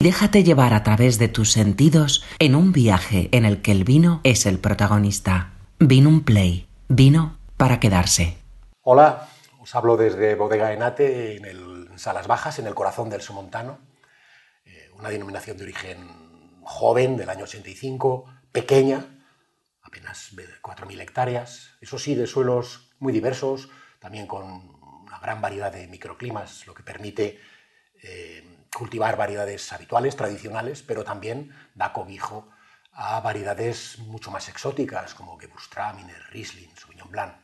Déjate 0.00 0.44
llevar 0.44 0.74
a 0.74 0.84
través 0.84 1.18
de 1.18 1.26
tus 1.26 1.50
sentidos 1.50 2.24
en 2.38 2.54
un 2.54 2.70
viaje 2.70 3.28
en 3.32 3.44
el 3.44 3.62
que 3.62 3.72
el 3.72 3.82
vino 3.82 4.20
es 4.22 4.46
el 4.46 4.60
protagonista. 4.60 5.54
Vino 5.80 6.08
un 6.08 6.24
play. 6.24 6.68
Vino 6.86 7.36
para 7.56 7.80
quedarse. 7.80 8.38
Hola, 8.82 9.28
os 9.58 9.74
hablo 9.74 9.96
desde 9.96 10.36
Bodega 10.36 10.72
Enate 10.72 11.38
en 11.38 11.98
Salas 11.98 12.28
Bajas, 12.28 12.60
en 12.60 12.68
el 12.68 12.76
corazón 12.76 13.10
del 13.10 13.22
Somontano. 13.22 13.80
Eh, 14.64 14.88
una 14.96 15.08
denominación 15.08 15.56
de 15.56 15.64
origen 15.64 16.60
joven, 16.62 17.16
del 17.16 17.28
año 17.30 17.42
85, 17.42 18.26
pequeña, 18.52 19.04
apenas 19.82 20.30
4.000 20.32 21.00
hectáreas. 21.00 21.76
Eso 21.80 21.98
sí, 21.98 22.14
de 22.14 22.28
suelos 22.28 22.92
muy 23.00 23.12
diversos, 23.12 23.68
también 23.98 24.28
con 24.28 24.44
una 24.44 25.18
gran 25.18 25.40
variedad 25.40 25.72
de 25.72 25.88
microclimas, 25.88 26.68
lo 26.68 26.74
que 26.74 26.84
permite 26.84 27.40
eh, 28.00 28.57
cultivar 28.74 29.16
variedades 29.16 29.72
habituales, 29.72 30.16
tradicionales, 30.16 30.82
pero 30.82 31.04
también 31.04 31.54
da 31.74 31.92
cobijo 31.92 32.48
a 32.92 33.20
variedades 33.20 33.98
mucho 34.00 34.30
más 34.30 34.48
exóticas 34.48 35.14
como 35.14 35.38
Gewürztraminer, 35.38 36.20
Riesling, 36.30 36.74
Sauvignon 36.76 37.10
Blanc. 37.10 37.34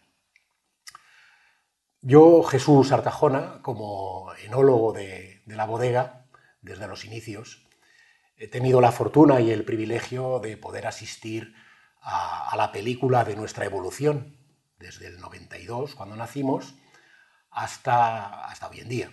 Yo, 2.00 2.42
Jesús 2.42 2.92
Artajona, 2.92 3.62
como 3.62 4.34
enólogo 4.44 4.92
de, 4.92 5.42
la 5.46 5.64
bodega 5.64 6.26
desde 6.60 6.86
los 6.86 7.04
inicios, 7.04 7.66
he 8.36 8.48
tenido 8.48 8.80
la 8.80 8.92
fortuna 8.92 9.40
y 9.40 9.50
el 9.50 9.64
privilegio 9.64 10.38
de 10.40 10.56
poder 10.56 10.86
asistir 10.86 11.54
a, 12.02 12.52
la 12.56 12.72
película 12.72 13.24
de 13.24 13.36
nuestra 13.36 13.64
evolución, 13.64 14.36
desde 14.78 15.06
el 15.06 15.18
92, 15.18 15.94
cuando 15.94 16.16
nacimos, 16.16 16.74
hasta, 17.50 18.44
hasta 18.44 18.68
hoy 18.68 18.80
en 18.80 18.88
día. 18.88 19.10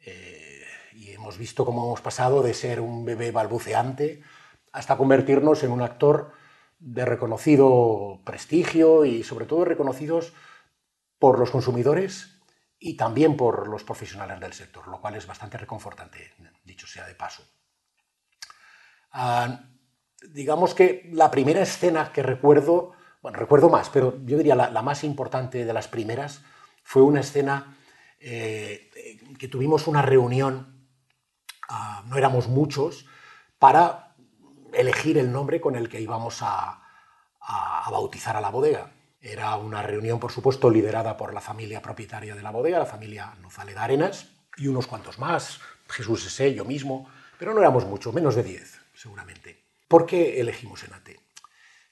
Eh, 0.00 0.62
y 0.94 1.10
hemos 1.10 1.38
visto 1.38 1.64
cómo 1.64 1.84
hemos 1.84 2.00
pasado 2.00 2.42
de 2.42 2.54
ser 2.54 2.80
un 2.80 3.04
bebé 3.04 3.30
balbuceante 3.30 4.22
hasta 4.72 4.96
convertirnos 4.96 5.62
en 5.62 5.72
un 5.72 5.82
actor 5.82 6.32
de 6.78 7.04
reconocido 7.04 8.20
prestigio 8.24 9.04
y 9.04 9.22
sobre 9.22 9.46
todo 9.46 9.64
reconocidos 9.64 10.32
por 11.18 11.38
los 11.38 11.50
consumidores 11.50 12.40
y 12.78 12.96
también 12.96 13.36
por 13.36 13.68
los 13.68 13.84
profesionales 13.84 14.40
del 14.40 14.52
sector, 14.52 14.86
lo 14.88 15.00
cual 15.00 15.16
es 15.16 15.26
bastante 15.26 15.56
reconfortante, 15.56 16.32
dicho 16.64 16.86
sea 16.86 17.06
de 17.06 17.14
paso. 17.14 17.44
Ah, 19.12 19.64
digamos 20.28 20.74
que 20.74 21.08
la 21.12 21.30
primera 21.30 21.62
escena 21.62 22.12
que 22.12 22.22
recuerdo, 22.22 22.92
bueno, 23.22 23.38
recuerdo 23.38 23.68
más, 23.68 23.88
pero 23.90 24.18
yo 24.24 24.36
diría 24.36 24.54
la, 24.54 24.82
más 24.82 25.04
importante 25.04 25.64
de 25.64 25.72
las 25.72 25.88
primeras 25.88 26.42
fue 26.82 27.02
una 27.02 27.20
escena 27.20 27.76
eh, 28.18 28.90
que 29.38 29.48
tuvimos 29.48 29.86
una 29.86 30.02
reunión 30.02 30.73
Ah, 31.68 32.02
no 32.06 32.16
éramos 32.16 32.48
muchos, 32.48 33.06
para 33.58 34.14
elegir 34.72 35.18
el 35.18 35.32
nombre 35.32 35.60
con 35.60 35.76
el 35.76 35.88
que 35.88 36.00
íbamos 36.00 36.40
a, 36.42 36.80
bautizar 37.90 38.36
a 38.36 38.40
la 38.40 38.50
bodega. 38.50 38.90
Era 39.20 39.56
una 39.56 39.82
reunión, 39.82 40.18
por 40.18 40.32
supuesto, 40.32 40.70
liderada 40.70 41.16
por 41.16 41.32
la 41.32 41.40
familia 41.40 41.80
propietaria 41.80 42.34
de 42.34 42.42
la 42.42 42.50
bodega, 42.50 42.78
la 42.78 42.86
familia 42.86 43.34
Nozaleda 43.40 43.84
Arenas, 43.84 44.28
y 44.56 44.68
unos 44.68 44.86
cuantos 44.86 45.18
más, 45.18 45.60
Jesús 45.88 46.26
Ese, 46.26 46.54
yo 46.54 46.64
mismo, 46.64 47.08
pero 47.38 47.54
no 47.54 47.60
éramos 47.60 47.86
muchos, 47.86 48.14
menos 48.14 48.34
de 48.34 48.42
10, 48.42 48.80
seguramente. 48.94 49.64
¿Por 49.88 50.06
qué 50.06 50.40
elegimos 50.40 50.82
Enate? 50.84 51.20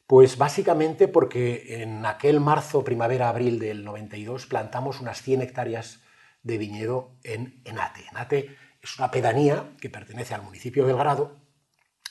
Pues 0.07 0.37
básicamente 0.37 1.09
porque 1.09 1.83
en 1.83 2.05
aquel 2.05 2.41
marzo, 2.41 2.85
primavera, 2.85 3.29
abril 3.29 3.59
del 3.59 3.85
92 3.85 4.47
plantamos 4.47 5.01
unas 5.01 5.23
100 5.23 5.43
hectáreas 5.43 6.01
de 6.43 6.59
viñedo 6.59 7.17
en. 7.23 7.63
Enate 7.65 8.57
es 8.83 8.99
una 8.99 9.11
pedanía 9.11 9.71
que 9.81 9.89
pertenece 9.89 10.35
al 10.35 10.43
municipio 10.43 10.85
de 10.85 10.93
Belgrado 10.93 11.41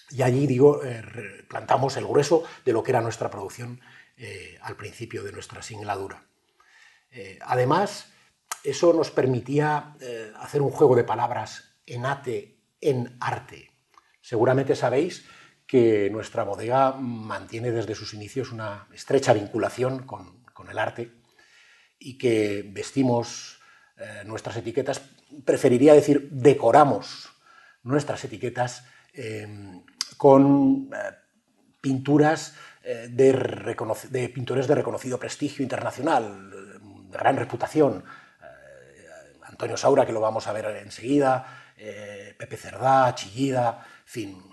y 0.09 0.23
allí, 0.23 0.47
digo, 0.47 0.83
eh, 0.83 1.03
plantamos 1.47 1.97
el 1.97 2.05
grueso 2.05 2.43
de 2.65 2.73
lo 2.73 2.83
que 2.83 2.91
era 2.91 3.01
nuestra 3.01 3.29
producción 3.29 3.79
eh, 4.17 4.57
al 4.61 4.75
principio 4.75 5.23
de 5.23 5.31
nuestra 5.31 5.61
singladura. 5.61 6.25
Eh, 7.11 7.39
además, 7.41 8.11
eso 8.63 8.93
nos 8.93 9.09
permitía 9.11 9.95
hacer 10.35 10.61
un 10.61 10.69
juego 10.69 10.95
de 10.95 11.03
palabras 11.03 11.75
en 11.85 12.05
ate, 12.05 12.59
en 12.79 13.17
arte. 13.19 13.71
Seguramente 14.21 14.75
sabéis 14.75 15.25
que 15.65 16.09
nuestra 16.11 16.43
bodega 16.43 16.91
mantiene 16.91 17.71
desde 17.71 17.95
sus 17.95 18.13
inicios 18.13 18.51
una 18.51 18.87
estrecha 18.93 19.33
vinculación 19.33 20.03
con, 20.03 20.43
con 20.53 20.69
el 20.69 20.77
arte 20.77 21.11
y 21.97 22.17
que 22.17 22.63
vestimos 22.67 23.59
nuestras 24.25 24.57
etiquetas 24.57 25.01
preferiría 25.45 25.93
decir 25.93 26.29
decoramos 26.31 27.29
nuestras 27.83 28.23
etiquetas 28.23 28.85
em, 29.13 29.83
con 30.17 30.89
eh, 30.93 30.97
pinturas 31.81 32.55
eh, 32.83 33.07
de, 33.09 34.29
pintores 34.29 34.67
de 34.67 34.75
reconocido 34.75 35.19
prestigio 35.19 35.63
internacional, 35.63 36.51
de 37.09 37.17
gran 37.17 37.37
reputación. 37.37 38.03
Eh, 38.41 39.37
Antonio 39.43 39.77
Saura, 39.77 40.05
que 40.05 40.13
lo 40.13 40.21
vamos 40.21 40.47
a 40.47 40.53
ver 40.53 40.65
enseguida, 40.83 41.57
Pepe 42.37 42.57
Cerdá, 42.57 43.15
Chillida, 43.15 43.83
en 44.01 44.07
fin, 44.07 44.43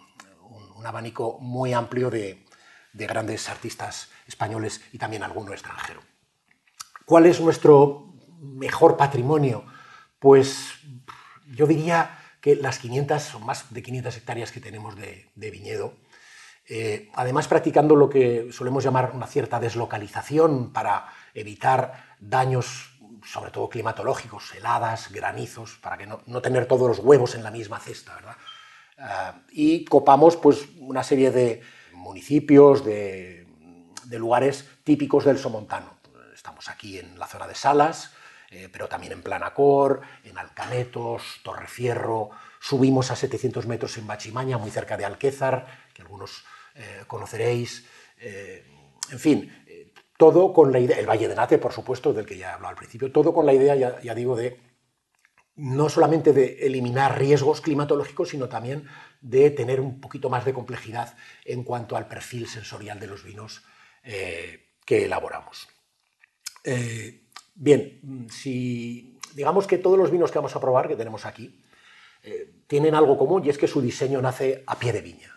un, 0.75 0.87
abanico 0.87 1.39
muy 1.41 1.75
amplio 1.75 2.09
de 2.09 2.47
grandes 2.93 3.50
artistas 3.50 4.09
españoles 4.27 4.81
y 4.93 4.99
también 4.99 5.22
alguno 5.22 5.53
extranjero. 5.53 6.00
¿Cuál 7.05 7.27
es 7.27 7.41
nuestro 7.41 8.15
mejor 8.39 8.97
patrimonio? 8.97 9.65
Pues 10.18 10.74
yo 11.46 11.66
diría 11.66 12.18
que 12.40 12.56
las 12.56 12.78
500 12.78 13.34
o 13.34 13.40
más 13.40 13.72
de 13.72 13.82
500 13.82 14.16
hectáreas 14.16 14.52
que 14.52 14.60
tenemos 14.60 14.96
de, 14.96 15.30
viñedo, 15.34 15.94
eh, 16.66 17.10
además 17.14 17.48
practicando 17.48 17.96
lo 17.96 18.08
que 18.08 18.48
solemos 18.52 18.84
llamar 18.84 19.12
una 19.14 19.26
cierta 19.26 19.58
deslocalización 19.58 20.72
para 20.72 21.06
evitar 21.34 22.16
daños, 22.20 22.98
sobre 23.24 23.50
todo 23.50 23.68
climatológicos, 23.68 24.54
heladas, 24.54 25.10
granizos, 25.10 25.78
para 25.82 25.96
que 25.96 26.06
no, 26.06 26.42
tener 26.42 26.66
todos 26.66 26.88
los 26.88 26.98
huevos 26.98 27.34
en 27.34 27.42
la 27.42 27.50
misma 27.50 27.78
cesta, 27.78 28.14
¿verdad? 28.14 28.36
Eh, 28.98 29.40
y 29.52 29.84
copamos 29.84 30.36
pues, 30.36 30.68
una 30.78 31.02
serie 31.02 31.30
de 31.30 31.62
municipios, 31.92 32.84
de 32.84 33.46
lugares 34.10 34.68
típicos 34.84 35.24
del 35.24 35.38
Somontano. 35.38 35.98
Estamos 36.34 36.68
aquí 36.68 36.98
en 36.98 37.18
la 37.18 37.26
zona 37.26 37.46
de 37.46 37.54
Salas, 37.54 38.12
eh, 38.50 38.69
pero 38.72 38.88
también 38.88 39.12
en 39.12 39.22
Planacor, 39.22 40.00
en 40.25 40.38
Alcanetos, 40.38 41.41
Torrefierro, 41.42 42.31
subimos 42.60 43.10
a 43.10 43.16
700 43.16 43.66
metros 43.66 43.98
en 43.98 44.06
Bachimaña, 44.06 44.56
muy 44.56 44.70
cerca 44.70 44.97
de 44.97 45.04
Alquézar, 45.04 45.66
que 45.92 46.00
algunos 46.00 46.44
eh, 46.75 47.04
conoceréis, 47.06 47.86
eh, 48.16 48.64
en 49.10 49.19
fin, 49.19 49.53
todo 50.16 50.53
con 50.53 50.72
la 50.72 50.81
idea, 50.81 50.98
el 50.98 51.06
Valle 51.06 51.28
de 51.28 51.34
Nate, 51.34 51.59
por 51.59 51.72
supuesto, 51.72 52.12
del 52.14 52.25
que 52.25 52.38
ya 52.38 52.50
he 52.50 52.53
hablado 52.53 52.70
al 52.70 52.76
principio, 52.76 53.12
todo 53.12 53.34
con 53.34 53.44
la 53.44 53.53
idea, 53.53 53.75
ya, 53.75 54.14
digo, 54.14 54.34
de 54.34 54.59
no 55.54 55.88
solamente 55.88 56.32
de 56.32 56.66
eliminar 56.66 57.19
riesgos 57.19 57.60
climatológicos, 57.60 58.30
sino 58.30 58.48
también 58.48 58.88
de 59.20 59.50
tener 59.50 59.80
un 59.80 60.00
poquito 60.00 60.30
más 60.30 60.44
de 60.44 60.54
complejidad 60.54 61.16
en 61.44 61.65
cuanto 61.65 61.97
al 61.97 62.09
perfil 62.09 62.48
sensorial 62.48 62.98
de 62.98 63.06
los 63.09 63.25
vinos 63.25 63.62
que 64.03 65.04
elaboramos. 65.04 65.69
Bien, 67.60 67.98
mm, 68.02 68.28
si 68.28 69.19
digamos 69.34 69.66
que 69.66 69.78
todos 69.78 69.98
los 69.98 70.10
vinos 70.10 70.30
que 70.30 70.38
vamos 70.38 70.54
a 70.54 70.60
probar, 70.60 70.86
que 70.86 70.96
tenemos 70.96 71.26
aquí, 71.26 71.60
eh, 72.22 72.50
tienen 72.69 72.94
algo 72.94 73.19
común 73.19 73.44
y 73.44 73.50
es 73.50 73.58
que 73.58 73.66
su 73.66 73.80
diseño 73.80 74.22
nace 74.22 74.62
a 74.66 74.78
pie 74.78 74.92
de 74.92 75.02
viña. 75.02 75.34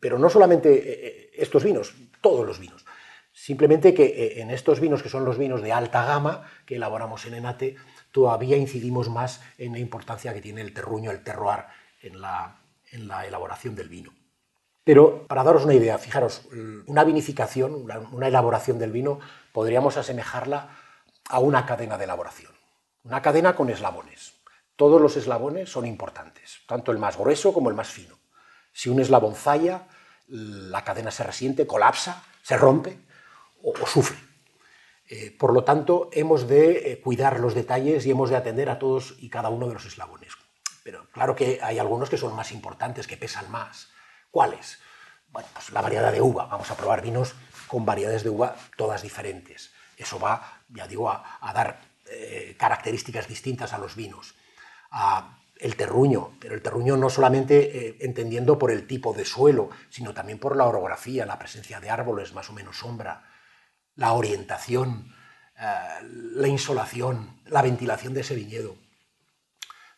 Pero 0.00 0.18
no 0.18 0.30
solamente 0.30 0.72
eh, 0.72 0.82
eh, 1.06 1.30
estos 1.34 1.62
vinos, 1.62 1.94
todos 2.22 2.46
los 2.46 2.58
vinos. 2.58 2.84
Simplemente 3.32 3.92
que 3.92 4.40
en 4.40 4.50
estos 4.50 4.80
vinos, 4.80 5.02
que 5.02 5.08
son 5.08 5.24
los 5.24 5.38
vinos 5.38 5.60
de 5.60 5.72
alta 5.72 6.04
gama 6.04 6.48
que 6.64 6.76
elaboramos 6.76 7.26
en 7.26 7.34
Enate, 7.34 7.76
todavía 8.12 8.56
incidimos 8.56 9.10
más 9.10 9.42
en 9.58 9.72
la 9.72 9.80
importancia 9.80 10.32
que 10.32 10.40
tiene 10.40 10.60
el 10.60 10.72
terruño, 10.72 11.10
el 11.10 11.24
terroir, 11.24 11.64
en 12.00 12.20
la, 12.20 12.56
en 12.92 13.08
la 13.08 13.26
elaboración 13.26 13.74
del 13.74 13.88
vino. 13.88 14.12
Pero 14.84 15.26
para 15.26 15.42
daros 15.42 15.64
una 15.64 15.74
idea, 15.74 15.98
fijaros, 15.98 16.42
una 16.86 17.02
vinificación, 17.02 17.86
una 18.12 18.28
elaboración 18.28 18.78
del 18.78 18.92
vino, 18.92 19.18
podríamos 19.52 19.96
asemejarla 19.96 20.68
a 21.28 21.38
una 21.38 21.66
cadena 21.66 21.98
de 21.98 22.04
elaboración. 22.04 22.52
Una 23.02 23.22
cadena 23.22 23.54
con 23.54 23.70
eslabones. 23.70 24.34
Todos 24.76 25.00
los 25.00 25.16
eslabones 25.16 25.70
son 25.70 25.86
importantes, 25.86 26.60
tanto 26.66 26.90
el 26.90 26.98
más 26.98 27.16
grueso 27.16 27.52
como 27.52 27.68
el 27.68 27.76
más 27.76 27.88
fino. 27.88 28.18
Si 28.72 28.88
un 28.88 29.00
eslabón 29.00 29.36
falla, 29.36 29.86
la 30.26 30.82
cadena 30.82 31.10
se 31.10 31.22
resiente, 31.22 31.66
colapsa, 31.66 32.24
se 32.42 32.56
rompe 32.56 32.98
o, 33.62 33.74
sufre. 33.86 34.16
Eh, 35.06 35.36
por 35.38 35.52
lo 35.52 35.64
tanto, 35.64 36.08
hemos 36.12 36.48
de 36.48 36.92
eh, 36.92 37.00
cuidar 37.00 37.38
los 37.40 37.54
detalles 37.54 38.06
y 38.06 38.10
hemos 38.10 38.30
de 38.30 38.36
atender 38.36 38.70
a 38.70 38.78
todos 38.78 39.14
y 39.18 39.28
cada 39.28 39.50
uno 39.50 39.68
de 39.68 39.74
los 39.74 39.84
eslabones. 39.84 40.32
Pero 40.82 41.08
claro 41.10 41.36
que 41.36 41.60
hay 41.62 41.78
algunos 41.78 42.10
que 42.10 42.16
son 42.16 42.34
más 42.34 42.52
importantes, 42.52 43.06
que 43.06 43.16
pesan 43.16 43.50
más. 43.50 43.90
¿Cuáles? 44.30 44.78
Bueno, 45.28 45.48
pues 45.52 45.70
la 45.70 45.82
variedad 45.82 46.10
de 46.10 46.20
uva. 46.22 46.46
Vamos 46.46 46.70
a 46.70 46.76
probar 46.76 47.02
vinos 47.02 47.34
con 47.68 47.84
variedades 47.84 48.24
de 48.24 48.30
uva 48.30 48.56
todas 48.76 49.02
diferentes. 49.02 49.73
Eso 49.96 50.18
va, 50.18 50.62
ya 50.68 50.86
digo, 50.86 51.10
a, 51.10 51.52
dar 51.54 51.80
eh, 52.10 52.54
características 52.58 53.28
distintas 53.28 53.72
a 53.72 53.78
los 53.78 53.96
vinos. 53.96 54.34
el 55.56 55.76
terruño, 55.76 56.36
pero 56.40 56.54
el 56.54 56.62
terruño 56.62 56.96
no 56.96 57.08
solamente 57.08 57.88
eh, 57.88 57.96
entendiendo 58.00 58.58
por 58.58 58.70
el 58.70 58.86
tipo 58.86 59.12
de 59.12 59.24
suelo, 59.24 59.70
sino 59.88 60.12
también 60.12 60.38
por 60.38 60.56
la 60.56 60.66
orografía, 60.66 61.26
la 61.26 61.38
presencia 61.38 61.80
de 61.80 61.90
árboles, 61.90 62.34
más 62.34 62.50
o 62.50 62.52
menos 62.52 62.78
sombra, 62.78 63.24
la 63.94 64.12
orientación, 64.12 65.14
eh, 65.58 66.02
la 66.34 66.48
insolación, 66.48 67.40
la 67.46 67.62
ventilación 67.62 68.14
de 68.14 68.20
ese 68.22 68.34
viñedo. 68.34 68.76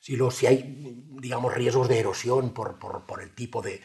Si, 0.01 0.47
hay, 0.47 1.03
digamos, 1.21 1.53
riesgos 1.53 1.89
de 1.89 1.99
erosión 1.99 2.55
por, 2.55 2.79
el 3.21 3.35
tipo 3.35 3.61
de, 3.61 3.81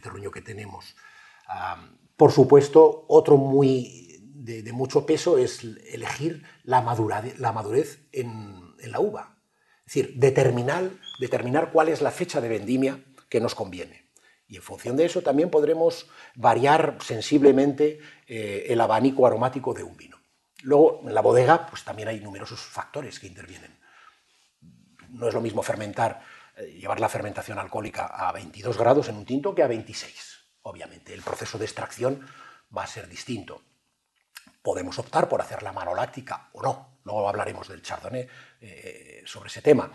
terruño 0.00 0.30
que 0.30 0.42
tenemos. 0.42 0.94
por 2.16 2.30
supuesto, 2.30 3.04
otro 3.08 3.36
muy 3.36 4.13
de, 4.34 4.72
mucho 4.72 5.06
peso 5.06 5.38
es 5.38 5.64
elegir 5.64 6.44
la, 6.64 6.82
la 7.38 7.52
madurez 7.52 8.00
en, 8.12 8.74
en 8.78 8.92
la 8.92 9.00
uva 9.00 9.34
es 9.86 9.92
decir, 9.92 10.14
determinar, 10.16 10.90
determinar 11.20 11.70
cuál 11.70 11.88
es 11.88 12.00
la 12.00 12.10
fecha 12.10 12.40
de 12.40 12.48
vendimia 12.48 13.04
que 13.28 13.40
nos 13.40 13.54
conviene. 13.54 14.08
Y 14.46 14.56
en 14.56 14.62
función 14.62 14.96
de 14.96 15.04
eso 15.04 15.20
también 15.22 15.50
podremos 15.50 16.08
variar 16.34 16.98
sensiblemente 17.02 18.00
eh, 18.26 18.66
el 18.68 18.80
abanico 18.80 19.26
aromático 19.26 19.74
de 19.74 19.82
un 19.82 19.96
vino. 19.96 20.18
Luego, 20.62 21.02
en 21.04 21.14
la 21.14 21.20
bodega, 21.20 21.66
pues 21.66 21.84
también 21.84 22.08
hay 22.08 22.20
numerosos 22.20 22.60
factores 22.60 23.20
que 23.20 23.26
intervienen. 23.26 23.78
No 25.10 25.28
es 25.28 25.34
lo 25.34 25.42
mismo 25.42 25.62
fermentar, 25.62 26.22
eh, 26.56 26.78
llevar 26.80 26.98
la 26.98 27.10
fermentación 27.10 27.58
alcohólica 27.58 28.06
a 28.06 28.32
22 28.32 28.78
grados 28.78 29.08
en 29.08 29.16
un 29.16 29.26
tinto 29.26 29.54
que 29.54 29.62
a 29.62 29.66
26. 29.66 30.38
Obviamente, 30.62 31.12
el 31.12 31.22
proceso 31.22 31.58
de 31.58 31.66
extracción 31.66 32.26
va 32.74 32.84
a 32.84 32.86
ser 32.86 33.06
distinto. 33.06 33.60
Podemos 34.64 34.98
optar 34.98 35.28
por 35.28 35.42
hacer 35.42 35.62
la 35.62 35.74
manoláctica 35.74 36.48
o 36.54 36.62
no. 36.62 36.96
Luego 37.04 37.28
hablaremos 37.28 37.68
del 37.68 37.82
chardonnay 37.82 38.26
eh, 38.62 39.22
sobre 39.26 39.48
ese 39.48 39.60
tema. 39.60 39.92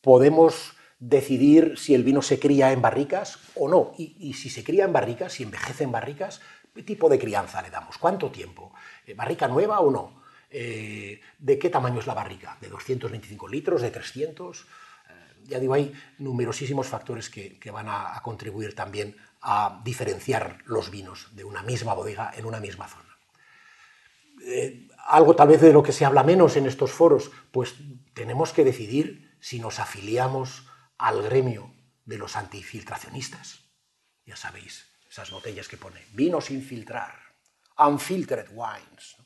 podemos 0.00 0.74
decidir 0.98 1.74
si 1.76 1.94
el 1.94 2.02
vino 2.04 2.22
se 2.22 2.38
cría 2.38 2.72
en 2.72 2.80
barricas 2.80 3.38
o 3.54 3.68
no. 3.68 3.92
Y, 3.98 4.32
si 4.32 4.48
se 4.48 4.64
cría 4.64 4.86
en 4.86 4.94
barricas, 4.94 5.34
si 5.34 5.42
envejece 5.42 5.84
en 5.84 5.92
barricas, 5.92 6.40
¿qué 6.74 6.82
tipo 6.84 7.10
de 7.10 7.18
crianza 7.18 7.60
le 7.60 7.68
damos? 7.68 7.98
¿Cuánto 7.98 8.30
tiempo? 8.30 8.72
Eh, 9.06 9.12
¿Barrica 9.12 9.46
nueva 9.46 9.80
o 9.80 9.90
no? 9.90 10.22
Eh, 10.48 11.20
¿De 11.38 11.58
qué 11.58 11.68
tamaño 11.68 12.00
es 12.00 12.06
la 12.06 12.14
barrica? 12.14 12.56
¿De 12.62 12.70
225 12.70 13.46
litros? 13.46 13.82
¿De 13.82 13.90
300? 13.90 14.66
ya 15.44 15.60
digo, 15.60 15.74
hay 15.74 15.92
numerosísimos 16.18 16.88
factores 16.88 17.30
que, 17.30 17.70
van 17.70 17.86
a 17.88 18.20
contribuir 18.24 18.74
también 18.74 19.14
a 19.48 19.80
diferenciar 19.84 20.58
los 20.64 20.90
vinos 20.90 21.28
de 21.36 21.44
una 21.44 21.62
misma 21.62 21.94
bodega 21.94 22.32
en 22.34 22.46
una 22.46 22.58
misma 22.58 22.88
zona. 22.88 23.16
Eh, 24.44 24.88
algo 25.06 25.36
tal 25.36 25.46
vez 25.46 25.60
de 25.60 25.72
lo 25.72 25.84
que 25.84 25.92
se 25.92 26.04
habla 26.04 26.24
menos 26.24 26.56
en 26.56 26.66
estos 26.66 26.90
foros, 26.90 27.30
pues 27.52 27.76
tenemos 28.12 28.52
que 28.52 28.64
decidir 28.64 29.36
si 29.38 29.60
nos 29.60 29.78
afiliamos 29.78 30.66
al 30.98 31.22
gremio 31.22 31.72
de 32.04 32.18
los 32.18 32.34
antifiltracionistas. 32.34 33.60
Ya 34.24 34.34
sabéis, 34.34 34.88
esas 35.08 35.30
botellas 35.30 35.68
que 35.68 35.76
pone 35.76 36.04
vino 36.12 36.40
sin 36.40 36.60
filtrar, 36.60 37.14
unfiltered 37.78 38.48
wines. 38.50 39.16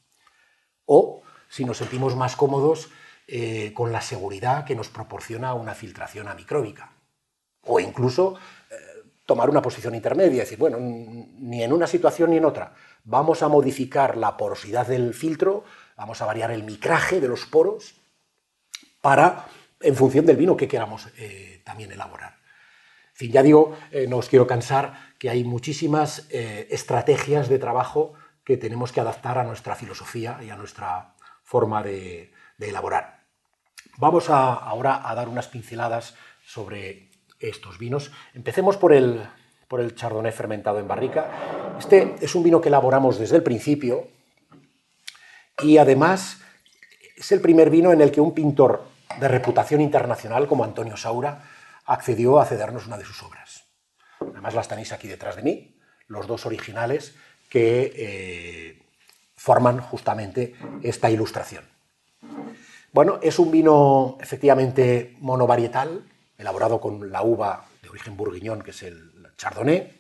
O 0.84 1.22
si 1.48 1.64
nos 1.64 1.78
sentimos 1.78 2.14
más 2.14 2.36
cómodos 2.36 2.90
eh, 3.26 3.72
con 3.72 3.90
la 3.90 4.02
seguridad 4.02 4.66
que 4.66 4.76
nos 4.76 4.88
proporciona 4.88 5.54
una 5.54 5.74
filtración 5.74 6.28
amicróbica. 6.28 6.92
O 7.62 7.80
incluso 7.80 8.38
tomar 9.30 9.48
una 9.48 9.62
posición 9.62 9.94
intermedia, 9.94 10.42
decir, 10.42 10.58
bueno, 10.58 10.76
ni 10.80 11.62
en 11.62 11.72
una 11.72 11.86
situación 11.86 12.30
ni 12.30 12.38
en 12.38 12.44
otra 12.44 12.74
vamos 13.04 13.44
a 13.44 13.48
modificar 13.48 14.16
la 14.16 14.36
porosidad 14.36 14.88
del 14.88 15.14
filtro, 15.14 15.62
vamos 15.96 16.20
a 16.20 16.26
variar 16.26 16.50
el 16.50 16.64
micraje 16.64 17.20
de 17.20 17.28
los 17.28 17.46
poros 17.46 17.94
para, 19.00 19.46
en 19.78 19.94
función 19.94 20.26
del 20.26 20.36
vino 20.36 20.56
que 20.56 20.66
queramos 20.66 21.10
eh, 21.16 21.62
también 21.64 21.92
elaborar. 21.92 22.38
En 23.10 23.16
fin, 23.16 23.30
ya 23.30 23.44
digo, 23.44 23.78
eh, 23.92 24.08
no 24.08 24.16
os 24.16 24.28
quiero 24.28 24.48
cansar 24.48 25.14
que 25.20 25.30
hay 25.30 25.44
muchísimas 25.44 26.26
eh, 26.30 26.66
estrategias 26.72 27.48
de 27.48 27.60
trabajo 27.60 28.14
que 28.42 28.56
tenemos 28.56 28.90
que 28.90 29.00
adaptar 29.00 29.38
a 29.38 29.44
nuestra 29.44 29.76
filosofía 29.76 30.40
y 30.42 30.50
a 30.50 30.56
nuestra 30.56 31.14
forma 31.44 31.84
de, 31.84 32.32
elaborar. 32.58 33.20
Vamos 33.96 34.28
ahora 34.28 35.08
a 35.08 35.14
dar 35.14 35.28
unas 35.28 35.46
pinceladas 35.46 36.16
sobre 36.44 37.09
estos 37.40 37.78
vinos. 37.78 38.12
Empecemos 38.34 38.76
por 38.76 38.92
el, 38.92 39.22
por 39.66 39.80
el 39.80 39.94
chardonnay 39.94 40.32
fermentado 40.32 40.78
en 40.78 40.88
barrica. 40.88 41.76
Este 41.78 42.16
es 42.20 42.34
un 42.34 42.42
vino 42.42 42.60
que 42.60 42.68
elaboramos 42.68 43.18
desde 43.18 43.36
el 43.36 43.42
principio 43.42 44.08
y 45.62 45.78
además 45.78 46.40
es 47.16 47.32
el 47.32 47.40
primer 47.40 47.70
vino 47.70 47.92
en 47.92 48.00
el 48.00 48.12
que 48.12 48.20
un 48.20 48.34
pintor 48.34 48.84
de 49.18 49.28
reputación 49.28 49.80
internacional 49.80 50.46
como 50.46 50.64
Antonio 50.64 50.96
Saura 50.96 51.42
accedió 51.86 52.38
a 52.38 52.46
cedernos 52.46 52.86
una 52.86 52.98
de 52.98 53.04
sus 53.04 53.22
obras. 53.22 53.64
Además 54.20 54.54
las 54.54 54.68
tenéis 54.68 54.92
aquí 54.92 55.08
detrás 55.08 55.36
de 55.36 55.42
mí, 55.42 55.76
los 56.06 56.26
dos 56.26 56.46
originales 56.46 57.14
que 57.48 57.92
eh, 57.96 58.82
forman 59.34 59.80
justamente 59.80 60.54
esta 60.82 61.10
ilustración. 61.10 61.64
Bueno, 62.92 63.18
es 63.22 63.38
un 63.38 63.50
vino 63.50 64.18
efectivamente 64.20 65.16
monovarietal, 65.20 66.04
elaborado 66.40 66.80
con 66.80 67.12
la 67.12 67.22
uva 67.22 67.66
de 67.82 67.88
origen 67.90 68.16
burguiñón, 68.16 68.62
que 68.62 68.70
es 68.70 68.82
el 68.82 69.12
Chardonnay. 69.36 69.96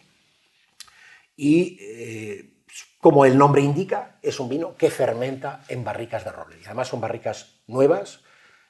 Y 1.36 1.78
eh, 1.80 2.60
como 2.98 3.24
el 3.24 3.38
nombre 3.38 3.62
indica, 3.62 4.18
es 4.22 4.40
un 4.40 4.48
vino 4.48 4.76
que 4.76 4.90
fermenta 4.90 5.64
en 5.68 5.84
barricas 5.84 6.24
de 6.24 6.32
roble. 6.32 6.58
Y 6.60 6.64
además 6.64 6.88
son 6.88 7.00
barricas 7.00 7.60
nuevas 7.66 8.22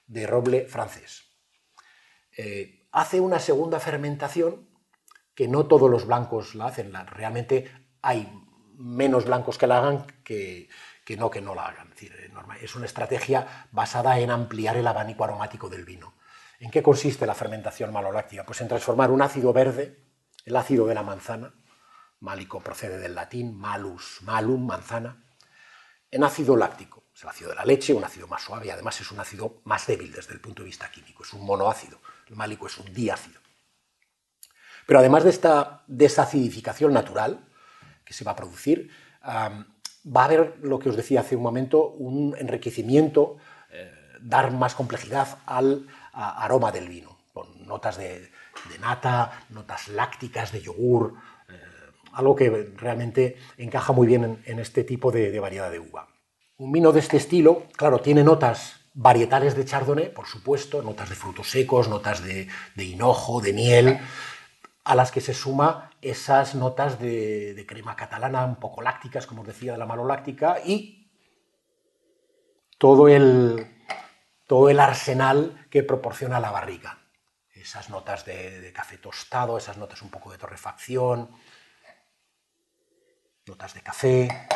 de 0.06 0.26
roble 0.26 0.66
francés. 0.66 1.24
Eh, 2.36 2.86
hace 2.92 3.20
una 3.20 3.38
segunda 3.38 3.80
fermentación 3.80 4.68
que 5.34 5.48
no 5.48 5.66
todos 5.66 5.90
los 5.90 6.06
blancos 6.06 6.54
la 6.54 6.66
hacen. 6.66 6.92
realmente 7.06 7.70
hay 8.02 8.28
menos 8.76 9.24
blancos 9.24 9.58
que 9.58 9.66
la 9.66 9.78
hagan 9.78 10.06
que, 10.24 10.68
no 11.16 11.30
que 11.30 11.40
no 11.40 11.54
la 11.54 11.66
hagan. 11.66 11.90
Decir, 11.90 12.12
es 12.60 12.74
una 12.74 12.86
estrategia 12.86 13.66
basada 13.72 14.18
en 14.18 14.30
ampliar 14.30 14.76
el 14.76 14.86
abanico 14.86 15.24
aromático 15.24 15.68
del 15.68 15.84
vino. 15.84 16.14
¿En 16.60 16.70
qué 16.70 16.82
consiste 16.82 17.26
la 17.26 17.34
fermentación 17.34 17.90
maloláctica? 17.90 18.44
Pues 18.44 18.60
en 18.60 18.68
transformar 18.68 19.10
un 19.10 19.22
ácido 19.22 19.52
verde 19.52 19.98
el 20.44 20.56
ácido 20.56 20.86
de 20.86 20.94
la 20.94 21.02
manzana, 21.02 21.54
málico 22.20 22.60
procede 22.60 22.98
del 22.98 23.14
latín, 23.14 23.56
malus, 23.56 24.18
malum, 24.22 24.66
manzana, 24.66 25.24
en 26.10 26.22
ácido 26.22 26.56
láctico. 26.56 27.04
Es 27.14 27.22
el 27.22 27.30
ácido 27.30 27.50
de 27.50 27.56
la 27.56 27.64
leche, 27.64 27.94
un 27.94 28.04
ácido 28.04 28.26
más 28.26 28.42
suave 28.42 28.66
y 28.66 28.70
además 28.70 29.00
es 29.00 29.10
un 29.10 29.20
ácido 29.20 29.62
más 29.64 29.86
débil 29.86 30.12
desde 30.12 30.34
el 30.34 30.40
punto 30.40 30.62
de 30.62 30.66
vista 30.66 30.90
químico, 30.90 31.22
es 31.22 31.32
un 31.32 31.46
monoácido. 31.46 31.98
El 32.28 32.36
málico 32.36 32.66
es 32.66 32.76
un 32.76 32.92
diácido. 32.92 33.40
Pero 34.86 34.98
además 34.98 35.24
de 35.24 35.30
esta 35.30 35.82
desacidificación 35.86 36.92
natural 36.92 37.40
que 38.04 38.12
se 38.12 38.24
va 38.24 38.32
a 38.32 38.36
producir, 38.36 38.90
va 39.22 40.22
a 40.22 40.24
haber, 40.24 40.58
lo 40.62 40.78
que 40.78 40.90
os 40.90 40.96
decía 40.96 41.20
hace 41.20 41.36
un 41.36 41.42
momento, 41.42 41.88
un 41.88 42.34
enriquecimiento, 42.38 43.38
eh, 43.70 43.92
dar 44.20 44.52
más 44.52 44.74
complejidad 44.74 45.38
al 45.46 45.86
aroma 46.28 46.70
del 46.70 46.88
vino, 46.88 47.18
con 47.32 47.66
notas 47.66 47.96
de, 47.96 48.30
de 48.68 48.78
nata, 48.78 49.44
notas 49.50 49.88
lácticas, 49.88 50.52
de 50.52 50.62
yogur, 50.62 51.14
eh, 51.48 51.54
algo 52.12 52.36
que 52.36 52.72
realmente 52.76 53.36
encaja 53.56 53.92
muy 53.92 54.06
bien 54.06 54.42
en, 54.44 54.58
este 54.58 54.84
tipo 54.84 55.10
de, 55.10 55.38
variedad 55.40 55.70
de 55.70 55.78
uva. 55.78 56.08
Un 56.58 56.72
vino 56.72 56.92
de 56.92 57.00
este 57.00 57.16
estilo, 57.16 57.64
claro, 57.76 58.00
tiene 58.00 58.22
notas 58.22 58.80
varietales 58.92 59.54
de 59.54 59.64
chardonnay, 59.64 60.12
por 60.12 60.26
supuesto, 60.26 60.82
notas 60.82 61.08
de 61.08 61.14
frutos 61.14 61.50
secos, 61.50 61.88
notas 61.88 62.22
de, 62.22 62.48
hinojo, 62.76 63.40
de 63.40 63.52
miel, 63.52 63.98
a 64.84 64.94
las 64.94 65.10
que 65.10 65.20
se 65.20 65.32
suma 65.32 65.90
esas 66.02 66.54
notas 66.54 66.98
de, 66.98 67.64
crema 67.66 67.96
catalana 67.96 68.44
un 68.44 68.56
poco 68.56 68.82
lácticas, 68.82 69.26
como 69.26 69.42
os 69.42 69.46
decía, 69.46 69.72
de 69.72 69.78
la 69.78 69.86
maloláctica, 69.86 70.58
y 70.64 71.08
todo 72.78 73.08
el, 73.08 73.66
todo 74.50 74.68
el 74.68 74.80
arsenal 74.80 75.68
que 75.70 75.84
proporciona 75.84 76.40
la 76.40 76.50
barrica 76.50 76.98
esas 77.54 77.88
notas 77.88 78.24
de, 78.24 78.72
café 78.74 78.98
tostado, 78.98 79.56
esas 79.56 79.76
notas 79.76 80.02
un 80.02 80.10
poco 80.10 80.32
de 80.32 80.38
torrefacción, 80.38 81.30
notas 83.46 83.74
de 83.74 83.80
café, 83.80 84.48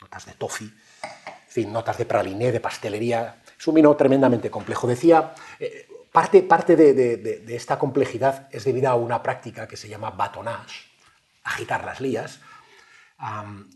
notas 0.00 0.26
de 0.26 0.34
toffee, 0.34 0.68
en 0.68 1.48
fin, 1.48 1.72
notas 1.72 1.98
de 1.98 2.06
praliné, 2.06 2.52
de 2.52 2.60
pastelería. 2.60 3.42
Es 3.58 3.66
un 3.66 3.74
vino 3.74 3.96
tremendamente 3.96 4.52
complejo. 4.52 4.86
Decía, 4.86 5.34
eh, 5.58 5.88
parte, 6.12 6.44
parte 6.44 6.76
de, 6.76 7.44
esta 7.48 7.76
complejidad 7.76 8.48
es 8.52 8.62
debida 8.62 8.90
a 8.90 8.94
una 8.94 9.20
práctica 9.20 9.66
que 9.66 9.76
se 9.76 9.88
llama 9.88 10.10
batonage, 10.10 10.92
agitar 11.42 11.84
las 11.84 12.00
lías. 12.00 12.38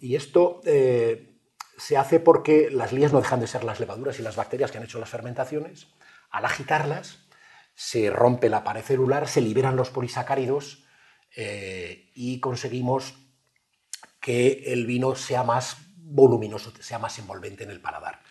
y 0.01 0.15
esto 0.15 0.61
eh, 0.65 1.36
se 1.77 1.97
hace 1.97 2.21
porque 2.21 2.71
las 2.71 2.93
lías 2.93 3.13
no 3.13 3.21
dejan 3.21 3.41
de 3.41 3.47
ser 3.47 3.65
las 3.65 3.81
levaduras 3.81 4.19
y 4.19 4.23
las 4.23 4.37
bacterias 4.37 4.71
que 4.71 4.79
han 4.79 4.85
hecho 4.85 4.99
las 4.99 5.11
fermentaciones. 5.11 5.89
Al 6.31 6.45
agitarlas, 6.45 7.27
se 7.75 8.11
rompe 8.11 8.49
la 8.49 8.65
pared 8.65 8.83
celular, 8.83 9.29
se 9.29 9.43
liberan 9.43 9.77
los 9.77 9.91
polisacáridos 9.91 10.85
eh, 11.37 12.11
y 12.15 12.41
conseguimos 12.41 13.15
que 14.21 14.73
el 14.73 14.87
vino 14.87 15.15
sea 15.15 15.45
más 15.45 15.77
voluminoso, 15.97 16.73
sea 16.81 16.99
más 16.99 17.19
envolvente 17.19 17.65
en 17.65 17.71
el 17.71 17.81
paladar. 17.81 18.23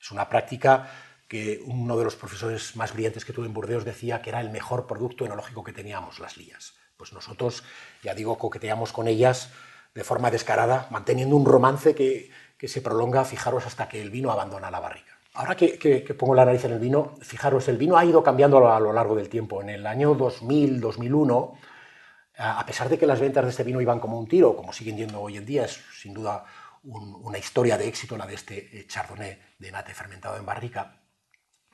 Es 0.00 0.10
una 0.10 0.28
práctica 0.28 0.90
que 1.28 1.62
uno 1.64 1.96
de 1.96 2.04
los 2.04 2.16
profesores 2.16 2.76
más 2.76 2.92
brillantes 2.92 3.24
que 3.24 3.32
tuve 3.32 3.46
en 3.46 3.54
Burdeos 3.54 3.84
decía 3.84 4.20
que 4.20 4.30
era 4.30 4.40
el 4.40 4.50
mejor 4.50 4.86
producto 4.86 5.24
enológico 5.24 5.62
que 5.62 5.72
teníamos, 5.72 6.18
las 6.18 6.36
lías. 6.36 6.74
Pues 6.96 7.12
nosotros, 7.12 7.62
ya 8.02 8.14
digo, 8.14 8.36
coqueteamos 8.36 8.92
con 8.92 9.08
ellas 9.08 9.50
de 9.94 10.04
forma 10.04 10.30
descarada, 10.30 10.88
manteniendo 10.90 11.36
un 11.36 11.46
romance 11.46 11.94
que, 11.94 12.30
se 12.68 12.80
prolonga, 12.82 13.24
fijaros, 13.24 13.66
hasta 13.66 13.88
que 13.88 14.00
el 14.00 14.10
vino 14.10 14.30
abandona 14.30 14.70
la 14.70 14.80
barrica. 14.80 15.18
Ahora 15.34 15.56
que, 15.56 16.14
pongo 16.18 16.34
la 16.34 16.44
nariz 16.44 16.64
en 16.64 16.72
el 16.72 16.78
vino, 16.78 17.14
fijaros, 17.20 17.68
el 17.68 17.78
vino 17.78 17.96
ha 17.96 18.04
ido 18.04 18.22
cambiando 18.22 18.70
a 18.70 18.78
lo 18.78 18.92
largo 18.92 19.14
del 19.14 19.28
tiempo. 19.28 19.62
En 19.62 19.70
el 19.70 19.86
año 19.86 20.14
2000, 20.14 20.80
2001, 20.80 21.54
a 22.36 22.66
pesar 22.66 22.88
de 22.88 22.98
que 22.98 23.06
las 23.06 23.20
ventas 23.20 23.44
de 23.44 23.50
este 23.50 23.64
vino 23.64 23.80
iban 23.80 23.98
como 23.98 24.18
un 24.18 24.26
tiro, 24.26 24.54
como 24.56 24.72
siguen 24.72 24.96
yendo 24.96 25.20
hoy 25.20 25.38
en 25.38 25.46
día, 25.46 25.64
es 25.64 25.80
sin 25.98 26.12
duda 26.12 26.44
una 26.82 27.38
historia 27.38 27.78
de 27.78 27.88
éxito 27.88 28.16
la 28.16 28.26
de 28.26 28.34
este 28.34 28.78
eh, 28.78 28.86
chardonnay 28.88 29.38
de 29.58 29.70
nate 29.70 29.94
fermentado 29.94 30.36
en 30.36 30.44
barrica, 30.44 31.00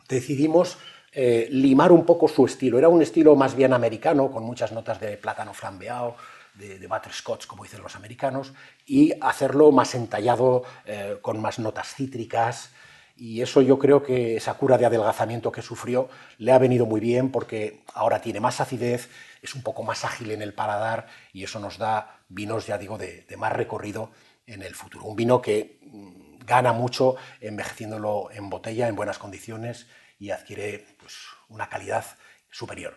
decidimos 0.06 0.78
eh, 1.12 1.48
limar 1.50 1.92
un 1.92 2.04
poco 2.04 2.28
su 2.28 2.44
estilo. 2.44 2.78
Era 2.78 2.88
un 2.88 3.00
estilo 3.02 3.34
más 3.34 3.54
bien 3.54 3.72
americano, 3.72 4.30
con 4.30 4.44
muchas 4.44 4.72
notas 4.72 5.00
de 5.00 5.16
plátano 5.16 5.54
flambeado, 5.54 6.16
de, 6.58 6.78
de 6.78 6.86
butterscotch, 6.86 7.46
como 7.46 7.62
dicen 7.62 7.82
los 7.82 7.96
americanos, 7.96 8.52
y 8.84 9.12
hacerlo 9.20 9.70
más 9.72 9.94
entallado, 9.94 10.64
eh, 10.84 11.18
con 11.22 11.40
más 11.40 11.58
notas 11.58 11.94
cítricas. 11.94 12.70
Y 13.16 13.42
eso 13.42 13.62
yo 13.62 13.78
creo 13.78 14.02
que 14.02 14.36
esa 14.36 14.54
cura 14.54 14.78
de 14.78 14.86
adelgazamiento 14.86 15.50
que 15.50 15.62
sufrió 15.62 16.08
le 16.38 16.52
ha 16.52 16.58
venido 16.58 16.86
muy 16.86 17.00
bien 17.00 17.32
porque 17.32 17.82
ahora 17.94 18.20
tiene 18.20 18.38
más 18.38 18.60
acidez, 18.60 19.08
es 19.42 19.54
un 19.54 19.62
poco 19.62 19.82
más 19.82 20.04
ágil 20.04 20.30
en 20.30 20.42
el 20.42 20.54
paladar 20.54 21.08
y 21.32 21.42
eso 21.42 21.58
nos 21.58 21.78
da 21.78 22.20
vinos, 22.28 22.66
ya 22.66 22.78
digo, 22.78 22.96
de, 22.96 23.26
más 23.36 23.52
recorrido 23.52 24.10
en 24.46 24.62
el 24.62 24.74
futuro. 24.74 25.04
Un 25.04 25.16
vino 25.16 25.42
que 25.42 25.80
mm, 25.82 26.46
gana 26.46 26.72
mucho 26.72 27.16
envejeciéndolo 27.40 28.30
en 28.30 28.50
botella, 28.50 28.86
en 28.86 28.94
buenas 28.94 29.18
condiciones 29.18 29.88
y 30.18 30.30
adquiere 30.30 30.86
pues, 31.00 31.14
una 31.48 31.68
calidad 31.68 32.04
superior. 32.50 32.96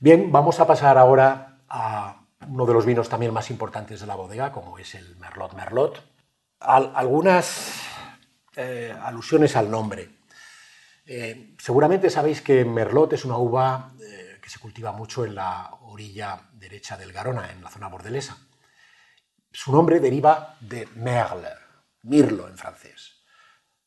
Bien, 0.00 0.32
vamos 0.32 0.58
a 0.58 0.66
pasar 0.66 0.98
ahora 0.98 1.60
a 1.68 2.23
uno 2.48 2.66
de 2.66 2.72
los 2.72 2.86
vinos 2.86 3.08
también 3.08 3.32
más 3.32 3.50
importantes 3.50 4.00
de 4.00 4.06
la 4.06 4.14
bodega, 4.14 4.52
como 4.52 4.78
es 4.78 4.94
el 4.94 5.16
Merlot 5.16 5.54
Merlot. 5.54 6.02
algunas 6.60 7.82
eh, 8.56 8.94
alusiones 9.02 9.56
al 9.56 9.70
nombre. 9.70 10.10
Eh, 11.06 11.54
seguramente 11.58 12.08
sabéis 12.08 12.40
que 12.40 12.64
Merlot 12.64 13.12
es 13.12 13.24
una 13.24 13.36
uva 13.36 13.92
eh, 14.00 14.38
que 14.40 14.48
se 14.48 14.58
cultiva 14.58 14.92
mucho 14.92 15.24
en 15.24 15.34
la 15.34 15.70
orilla 15.82 16.40
derecha 16.52 16.96
del 16.96 17.12
Garona, 17.12 17.50
en 17.50 17.62
la 17.62 17.70
zona 17.70 17.88
bordelesa. 17.88 18.38
Su 19.52 19.72
nombre 19.72 20.00
deriva 20.00 20.56
de 20.60 20.88
merle, 20.96 21.50
mirlo 22.02 22.48
en 22.48 22.56
francés. 22.56 23.22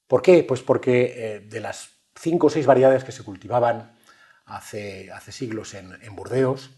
¿Por 0.08 0.22
qué? 0.22 0.44
Pues 0.44 0.62
porque 0.62 1.46
de 1.50 1.60
las 1.60 1.90
cinco 2.16 2.48
o 2.48 2.50
seis 2.50 2.66
variedades 2.66 3.04
que 3.04 3.12
se 3.12 3.24
cultivaban 3.24 3.98
hace, 4.46 5.12
hace 5.12 5.32
siglos 5.32 5.74
en, 5.74 5.98
en, 6.02 6.16
Burdeos, 6.16 6.72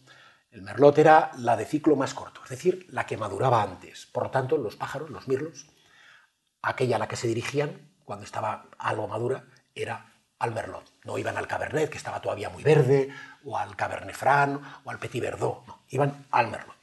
el 0.51 0.61
merlot 0.61 0.97
era 0.97 1.31
la 1.37 1.55
de 1.55 1.65
ciclo 1.65 1.95
más 1.95 2.13
corto, 2.13 2.41
es 2.43 2.49
decir, 2.49 2.87
la 2.89 3.05
que 3.05 3.17
maduraba 3.17 3.61
antes. 3.61 4.07
Por 4.07 4.23
lo 4.23 4.31
tanto, 4.31 4.57
los 4.57 4.75
pájaros, 4.75 5.09
los 5.09 5.27
mirlos, 5.27 5.67
aquella 6.61 6.95
a 6.95 6.99
la 6.99 7.07
que 7.07 7.15
se 7.15 7.27
dirigían 7.27 7.89
cuando 8.05 8.25
estaba 8.25 8.65
algo 8.77 9.07
madura, 9.07 9.45
era 9.75 10.13
al 10.39 10.53
merlot. 10.53 10.91
No 11.03 11.17
iban 11.17 11.37
al 11.37 11.47
cabernet, 11.47 11.89
que 11.89 11.97
estaba 11.97 12.21
todavía 12.21 12.49
muy 12.49 12.63
verde, 12.63 13.09
o 13.43 13.57
al 13.57 13.75
cabernet 13.75 14.15
franc, 14.15 14.61
o 14.83 14.89
al 14.89 14.99
petit 14.99 15.21
verdot, 15.21 15.67
no, 15.67 15.83
iban 15.89 16.25
al 16.31 16.49
merlot. 16.49 16.77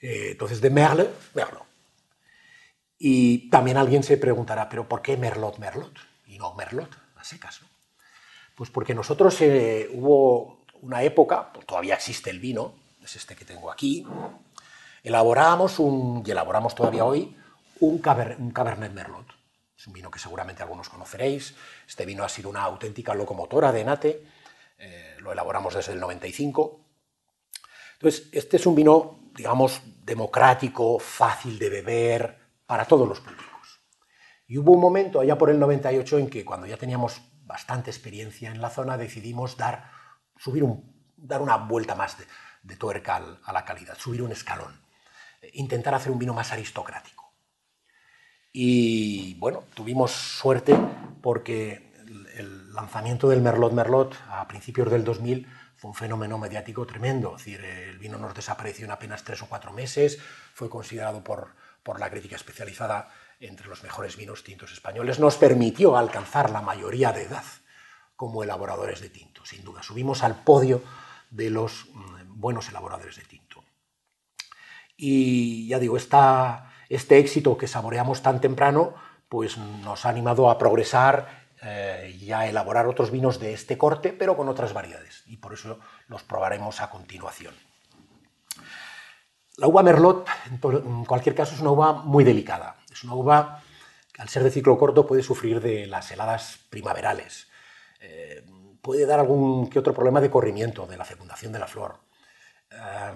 Eh, 0.00 0.30
entonces, 0.32 0.60
de 0.60 0.70
merle, 0.70 1.10
merlot. 1.34 1.66
Y 2.98 3.50
también 3.50 3.76
alguien 3.76 4.02
se 4.02 4.16
preguntará, 4.16 4.68
¿pero 4.68 4.88
por 4.88 5.02
qué 5.02 5.16
merlot, 5.16 5.58
merlot? 5.58 5.98
Y 6.26 6.38
no 6.38 6.54
merlot 6.54 7.02
secas. 7.24 7.60
Pues 8.54 8.70
porque 8.70 8.94
nosotros 8.94 9.40
eh, 9.40 9.88
hubo 9.92 10.61
una 10.82 11.02
época, 11.02 11.52
pues 11.52 11.66
todavía 11.66 11.94
existe 11.94 12.30
el 12.30 12.38
vino, 12.38 12.74
es 13.02 13.16
este 13.16 13.34
que 13.34 13.44
tengo 13.44 13.70
aquí, 13.70 14.06
elaborábamos 15.02 15.78
un, 15.78 16.22
y 16.24 16.30
elaboramos 16.30 16.74
todavía 16.74 17.04
hoy, 17.04 17.36
un, 17.80 17.98
Cabernet 17.98 18.92
Merlot. 18.92 19.26
Es 19.76 19.86
un 19.86 19.92
vino 19.92 20.10
que 20.10 20.20
seguramente 20.20 20.62
algunos 20.62 20.88
conoceréis. 20.88 21.56
Este 21.88 22.06
vino 22.06 22.22
ha 22.22 22.28
sido 22.28 22.48
una 22.48 22.62
auténtica 22.62 23.14
locomotora 23.14 23.72
de 23.72 23.84
Nate, 23.84 24.26
eh, 24.78 25.16
lo 25.18 25.32
elaboramos 25.32 25.74
desde 25.74 25.92
el 25.92 26.00
95. 26.00 26.80
Entonces, 27.94 28.28
este 28.32 28.56
es 28.56 28.66
un 28.66 28.74
vino, 28.74 29.30
digamos, 29.34 29.80
democrático, 30.04 30.98
fácil 30.98 31.58
de 31.58 31.70
beber, 31.70 32.38
para 32.66 32.84
todos 32.84 33.08
los 33.08 33.20
públicos. 33.20 33.80
Y 34.46 34.58
hubo 34.58 34.72
un 34.72 34.80
momento, 34.80 35.20
allá 35.20 35.38
por 35.38 35.50
el 35.50 35.58
98, 35.58 36.18
en 36.18 36.30
que 36.30 36.44
cuando 36.44 36.66
ya 36.66 36.76
teníamos 36.76 37.20
bastante 37.44 37.90
experiencia 37.90 38.50
en 38.50 38.60
la 38.60 38.70
zona, 38.70 38.96
decidimos 38.96 39.56
dar, 39.56 39.90
subir 40.38 40.62
un, 40.62 40.92
dar 41.16 41.40
una 41.42 41.56
vuelta 41.56 41.94
más 41.94 42.16
de, 42.18 42.76
tuerca 42.76 43.20
a 43.44 43.52
la 43.52 43.64
calidad, 43.64 43.98
subir 43.98 44.22
un 44.22 44.32
escalón, 44.32 44.80
eh, 45.40 45.50
intentar 45.54 45.94
hacer 45.94 46.12
un 46.12 46.18
vino 46.18 46.32
más 46.32 46.52
aristocrático. 46.52 47.32
Y 48.52 49.34
bueno, 49.34 49.64
tuvimos 49.74 50.12
suerte 50.12 50.76
porque 51.22 51.92
el, 52.36 52.72
lanzamiento 52.74 53.28
del 53.28 53.40
Merlot 53.40 53.72
Merlot 53.72 54.14
a 54.28 54.46
principios 54.48 54.90
del 54.90 55.04
2000 55.04 55.46
fue 55.76 55.90
un 55.90 55.94
fenómeno 55.94 56.38
mediático 56.38 56.86
tremendo. 56.86 57.36
Es 57.36 57.44
decir, 57.44 57.64
el 57.64 57.98
vino 57.98 58.18
nos 58.18 58.34
desapareció 58.34 58.84
en 58.84 58.92
apenas 58.92 59.24
tres 59.24 59.42
o 59.42 59.46
cuatro 59.46 59.72
meses, 59.72 60.18
fue 60.54 60.70
considerado 60.70 61.22
por, 61.24 61.54
por 61.82 62.00
la 62.00 62.10
crítica 62.10 62.36
especializada 62.36 63.08
entre 63.40 63.66
los 63.66 63.82
mejores 63.82 64.16
vinos 64.16 64.44
tintos 64.44 64.72
españoles, 64.72 65.18
nos 65.18 65.36
permitió 65.36 65.96
alcanzar 65.96 66.50
la 66.50 66.60
mayoría 66.60 67.12
de 67.12 67.24
edad 67.24 67.44
como 68.22 68.44
elaboradores 68.44 69.00
de 69.00 69.08
tinto, 69.08 69.44
sin 69.44 69.64
duda. 69.64 69.82
Subimos 69.82 70.22
al 70.22 70.44
podio 70.44 70.80
de 71.30 71.50
los 71.50 71.86
mm, 71.92 72.38
buenos 72.38 72.68
elaboradores 72.68 73.16
de 73.16 73.24
tinto. 73.24 73.64
Y 74.96 75.66
ya 75.66 75.80
digo, 75.80 75.96
este 75.96 77.18
éxito 77.18 77.58
que 77.58 77.66
saboreamos 77.66 78.22
tan 78.22 78.40
temprano, 78.40 78.94
pues 79.28 79.58
nos 79.58 80.06
ha 80.06 80.10
animado 80.10 80.50
a 80.50 80.56
progresar 80.56 81.48
eh, 81.62 82.16
y 82.20 82.30
a 82.30 82.46
elaborar 82.46 82.86
otros 82.86 83.10
vinos 83.10 83.40
de 83.40 83.54
este 83.54 83.76
corte, 83.76 84.12
pero 84.12 84.36
con 84.36 84.48
otras 84.48 84.72
variedades. 84.72 85.24
Y 85.26 85.38
por 85.38 85.54
eso 85.54 85.80
los 86.06 86.22
probaremos 86.22 86.80
a 86.80 86.90
continuación. 86.90 87.56
La 89.56 89.66
uva 89.66 89.82
Merlot, 89.82 90.28
en 90.62 91.04
cualquier 91.06 91.34
caso, 91.34 91.56
es 91.56 91.60
una 91.60 91.72
uva 91.72 91.92
muy 91.92 92.22
delicada. 92.22 92.76
Es 92.88 93.02
una 93.02 93.14
uva 93.14 93.64
que, 94.12 94.22
al 94.22 94.28
ser 94.28 94.44
de 94.44 94.52
ciclo 94.52 94.78
corto, 94.78 95.08
puede 95.08 95.24
sufrir 95.24 95.60
de 95.60 95.88
las 95.88 96.12
heladas 96.12 96.60
primaverales. 96.70 97.48
Eh, 98.02 98.44
puede 98.82 99.06
dar 99.06 99.20
algún 99.20 99.70
que 99.70 99.78
otro 99.78 99.94
problema 99.94 100.20
de 100.20 100.30
corrimiento, 100.30 100.86
de 100.86 100.96
la 100.96 101.04
fecundación 101.04 101.52
de 101.52 101.58
la 101.58 101.66
flor. 101.66 102.00
Eh, 102.70 103.12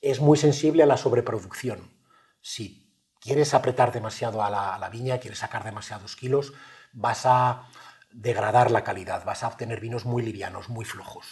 es 0.00 0.20
muy 0.20 0.38
sensible 0.38 0.82
a 0.82 0.86
la 0.86 0.96
sobreproducción. 0.96 1.92
Si 2.40 2.90
quieres 3.20 3.52
apretar 3.52 3.92
demasiado 3.92 4.42
a 4.42 4.50
la, 4.50 4.88
viña, 4.88 5.18
quieres 5.18 5.40
sacar 5.40 5.64
demasiados 5.64 6.16
kilos, 6.16 6.54
vas 6.92 7.26
a 7.26 7.68
degradar 8.10 8.70
la 8.70 8.84
calidad, 8.84 9.24
vas 9.24 9.42
a 9.42 9.48
obtener 9.48 9.80
vinos 9.80 10.04
muy 10.04 10.22
livianos, 10.22 10.68
muy 10.68 10.84
flojos, 10.84 11.26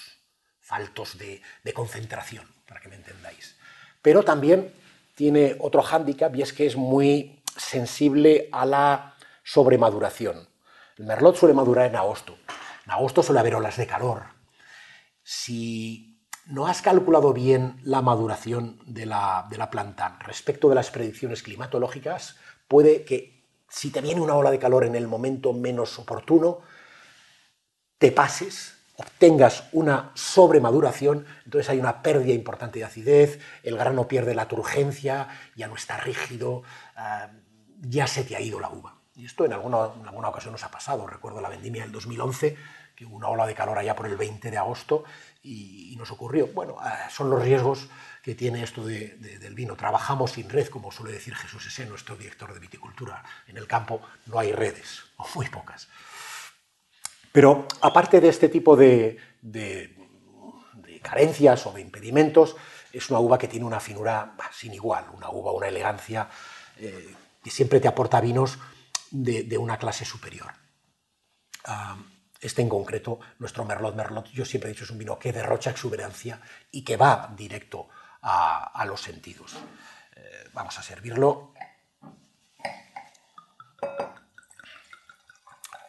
faltos 0.60 1.16
de 1.18 1.72
concentración, 1.72 2.46
para 2.66 2.80
que 2.80 2.88
me 2.88 2.96
entendáis 2.96 3.56
pero 4.02 4.22
también 4.22 4.72
tiene 5.14 5.56
otro 5.60 5.82
hándicap 5.82 6.34
y 6.34 6.42
es 6.42 6.52
que 6.52 6.66
es 6.66 6.76
muy 6.76 7.42
sensible 7.56 8.48
a 8.52 8.64
la 8.64 9.14
sobremaduración. 9.42 10.48
El 10.96 11.06
merlot 11.06 11.36
suele 11.36 11.54
madurar 11.54 11.86
en 11.86 11.96
agosto. 11.96 12.36
En 12.90 12.94
agosto 12.94 13.22
suele 13.22 13.38
haber 13.38 13.54
olas 13.54 13.76
de 13.76 13.86
calor. 13.86 14.24
Si 15.22 16.20
no 16.46 16.66
has 16.66 16.82
calculado 16.82 17.32
bien 17.32 17.80
la 17.84 18.02
maduración 18.02 18.80
de 18.84 19.06
la, 19.06 19.48
planta 19.70 20.18
respecto 20.26 20.68
de 20.68 20.74
las 20.74 20.90
predicciones 20.90 21.44
climatológicas, 21.44 22.34
puede 22.66 23.04
que 23.04 23.44
si 23.68 23.92
te 23.92 24.00
viene 24.00 24.20
una 24.20 24.34
ola 24.34 24.50
de 24.50 24.58
calor 24.58 24.84
en 24.84 24.96
el 24.96 25.06
momento 25.06 25.52
menos 25.52 26.00
oportuno, 26.00 26.62
te 27.98 28.10
pases 28.10 28.74
obtengas 28.96 29.68
una 29.70 30.10
sobremaduración, 30.14 31.26
entonces 31.44 31.70
hay 31.70 31.78
una 31.78 32.02
pérdida 32.02 32.34
importante 32.34 32.80
de 32.80 32.86
acidez, 32.86 33.38
el 33.62 33.76
grano 33.76 34.08
pierde 34.08 34.34
la 34.34 34.48
turgencia, 34.48 35.28
ya 35.54 35.68
no 35.68 35.76
está 35.76 35.96
rígido, 35.96 36.64
ah, 36.96 37.30
ya 37.82 38.08
se 38.08 38.24
te 38.24 38.34
ha 38.34 38.40
ido 38.40 38.58
la 38.58 38.68
uva. 38.68 39.00
Y 39.14 39.26
esto 39.26 39.44
en 39.44 39.52
alguna, 39.52 39.84
alguna 40.06 40.28
ocasión 40.28 40.52
nos 40.52 40.64
ha 40.64 40.70
pasado. 40.70 41.06
Recuerdo 41.06 41.42
la 41.42 41.50
vendimia 41.50 41.82
del 41.82 41.92
2011, 41.92 42.56
una 43.04 43.28
ola 43.28 43.46
de 43.46 43.54
calor 43.54 43.78
allá 43.78 43.94
por 43.94 44.06
el 44.06 44.16
20 44.16 44.50
de 44.50 44.58
agosto 44.58 45.04
y, 45.42 45.94
nos 45.98 46.10
ocurrió. 46.10 46.46
Bueno, 46.48 46.76
ah, 46.80 47.08
son 47.10 47.28
los 47.28 47.42
riesgos 47.42 47.88
que 48.22 48.34
tiene 48.34 48.62
esto 48.62 48.84
del 48.84 49.54
vino. 49.54 49.76
Trabajamos 49.76 50.32
sin 50.32 50.48
red, 50.48 50.68
como 50.68 50.90
suele 50.90 51.12
decir 51.12 51.34
Jesús 51.34 51.66
Ese, 51.66 51.86
nuestro 51.86 52.16
director 52.16 52.52
de 52.54 52.60
viticultura. 52.60 53.22
En 53.46 53.56
el 53.56 53.66
campo 53.66 54.00
no 54.26 54.38
hay 54.38 54.52
redes, 54.52 55.02
o 55.16 55.26
muy 55.34 55.48
pocas. 55.48 55.88
Pero 57.32 57.66
aparte 57.80 58.20
de 58.20 58.28
este 58.28 58.48
tipo 58.48 58.76
de, 58.76 59.18
carencias 61.02 61.66
o 61.66 61.72
de 61.72 61.80
impedimentos, 61.80 62.56
es 62.92 63.08
una 63.10 63.20
uva 63.20 63.38
que 63.38 63.48
tiene 63.48 63.66
una 63.66 63.80
finura 63.80 64.36
sin 64.52 64.74
igual, 64.74 65.06
una 65.12 65.30
uva, 65.30 65.52
una 65.52 65.68
elegancia 65.68 66.28
eh, 66.76 67.14
que 67.42 67.50
siempre 67.50 67.80
te 67.80 67.88
aporta 67.88 68.20
vinos 68.20 68.58
de, 69.10 69.58
una 69.58 69.78
clase 69.78 70.04
superior. 70.04 70.52
Este 72.40 72.62
en 72.62 72.68
concreto, 72.68 73.20
nuestro 73.38 73.64
Merlot 73.64 73.94
Merlot, 73.94 74.28
yo 74.30 74.44
siempre 74.44 74.70
he 74.70 74.72
dicho, 74.72 74.84
es 74.84 74.90
un 74.90 74.98
vino 74.98 75.18
que 75.18 75.32
derrocha 75.32 75.70
exuberancia 75.70 76.40
y 76.70 76.82
que 76.82 76.96
va 76.96 77.32
directo 77.36 77.88
a, 78.22 78.84
los 78.86 79.02
sentidos. 79.02 79.56
Eh, 80.16 80.48
vamos 80.52 80.78
a 80.78 80.82
servirlo. 80.82 81.52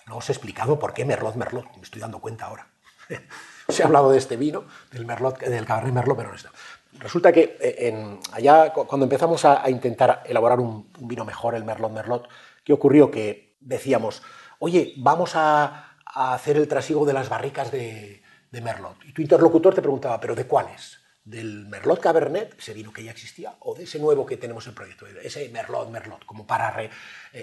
No 0.08 0.18
os 0.18 0.30
he 0.30 0.34
explicado 0.34 0.78
por 0.78 0.94
qué 0.94 1.06
Merlot 1.06 1.36
Merlot, 1.36 1.76
me 1.78 1.84
estoy 1.84 2.02
dando 2.02 2.20
cuenta 2.20 2.46
ahora. 2.46 2.68
Se 3.70 3.84
ha 3.84 3.86
hablado 3.86 4.12
de 4.12 4.18
este 4.18 4.36
vino, 4.36 4.66
del 4.92 5.06
Merlot, 5.06 5.40
del 5.40 5.66
Cabernet 5.66 5.94
Merlot, 5.94 6.18
pero 6.18 6.30
no 6.30 6.36
está. 6.36 6.52
Resulta 6.94 7.32
que 7.32 7.58
eh, 7.62 8.20
allá, 8.34 8.74
cuando 8.74 9.06
empezamos 9.06 9.46
a, 9.46 9.70
intentar 9.70 10.24
elaborar 10.26 10.60
un, 10.60 10.92
vino 11.00 11.24
mejor, 11.24 11.56
el 11.56 11.64
Merlot 11.64 11.92
Merlot, 11.92 12.28
¿qué 12.66 12.74
ocurrió? 12.74 13.10
Que 13.10 13.56
decíamos, 13.62 14.22
oye, 14.60 14.94
vamos 14.98 15.32
a, 15.36 15.91
a 16.14 16.34
hacer 16.34 16.58
el 16.58 16.68
trasiego 16.68 17.06
de 17.06 17.14
las 17.14 17.30
barricas 17.30 17.72
de, 17.72 18.22
Merlot. 18.52 18.98
Y 19.06 19.14
tu 19.14 19.22
interlocutor 19.22 19.74
te 19.74 19.82
preguntaba, 19.82 20.20
¿pero 20.20 20.36
de 20.36 20.46
cuáles? 20.46 21.00
¿Del 21.24 21.68
Merlot 21.68 22.02
Cabernet, 22.02 22.56
ese 22.58 22.74
vino 22.74 22.92
que 22.92 23.04
ya 23.04 23.12
existía, 23.12 23.56
o 23.60 23.76
de 23.76 23.84
ese 23.84 24.00
nuevo 24.00 24.26
que 24.26 24.38
tenemos 24.38 24.68
en 24.68 24.74
proyecto, 24.74 25.06
ese 25.08 25.48
Merlot, 25.50 25.90
Merlot, 25.90 26.26
como 26.26 26.46
para 26.46 26.84
eh, 26.84 26.92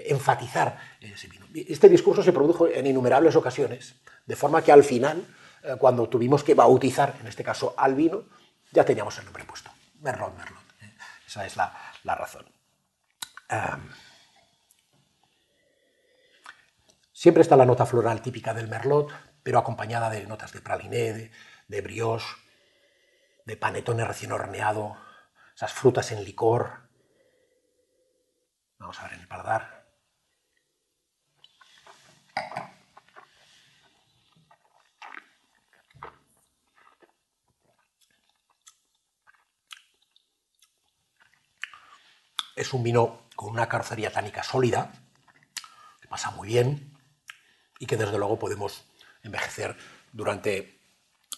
enfatizar 0.07 0.77
ese 0.99 1.27
vino? 1.27 1.47
Este 1.53 1.89
discurso 1.89 2.21
se 2.21 2.33
produjo 2.33 2.67
en 2.67 2.85
innumerables 2.85 3.35
ocasiones, 3.35 3.95
de 4.25 4.35
forma 4.35 4.61
que 4.61 4.71
al 4.71 4.83
final, 4.83 5.25
eh, 5.63 5.75
cuando 5.79 6.07
tuvimos 6.07 6.43
que 6.43 6.53
bautizar, 6.53 7.15
en 7.21 7.27
este 7.27 7.43
caso, 7.43 7.73
al 7.77 7.95
vino, 7.95 8.25
ya 8.71 8.85
teníamos 8.85 9.17
el 9.17 9.25
nombre 9.25 9.45
puesto, 9.45 9.71
Merlot, 10.01 10.37
Merlot. 10.37 10.63
¿eh? 10.81 10.93
Esa 11.25 11.45
es 11.45 11.55
la, 11.55 11.73
razón. 12.03 12.45
Siempre 17.19 17.41
está 17.41 17.57
la 17.57 17.65
nota 17.65 17.85
floral 17.85 18.21
típica 18.21 18.53
del 18.53 18.69
merlot, 18.69 19.11
pero 19.43 19.59
acompañada 19.59 20.09
de 20.09 20.25
notas 20.25 20.53
de 20.53 20.61
praliné, 20.61 21.33
de, 21.67 21.81
brioche, 21.81 22.25
de 23.45 23.57
panetone 23.57 24.05
recién 24.05 24.31
horneado, 24.31 24.95
esas 25.53 25.73
frutas 25.73 26.13
en 26.13 26.23
licor. 26.23 26.87
Vamos 28.77 28.97
a 29.01 29.03
ver 29.03 29.15
en 29.15 29.19
el 29.19 29.27
paladar. 29.27 29.85
Es 42.55 42.73
un 42.73 42.81
vino 42.81 43.27
con 43.35 43.51
una 43.51 43.67
carrocería 43.67 44.09
tánica 44.09 44.41
sólida, 44.41 44.93
que 45.99 46.07
pasa 46.07 46.31
muy 46.31 46.47
bien, 46.47 46.97
y 47.79 47.85
que 47.85 47.97
desde 47.97 48.17
luego 48.17 48.37
podemos 48.37 48.83
envejecer 49.23 49.75
durante 50.11 50.77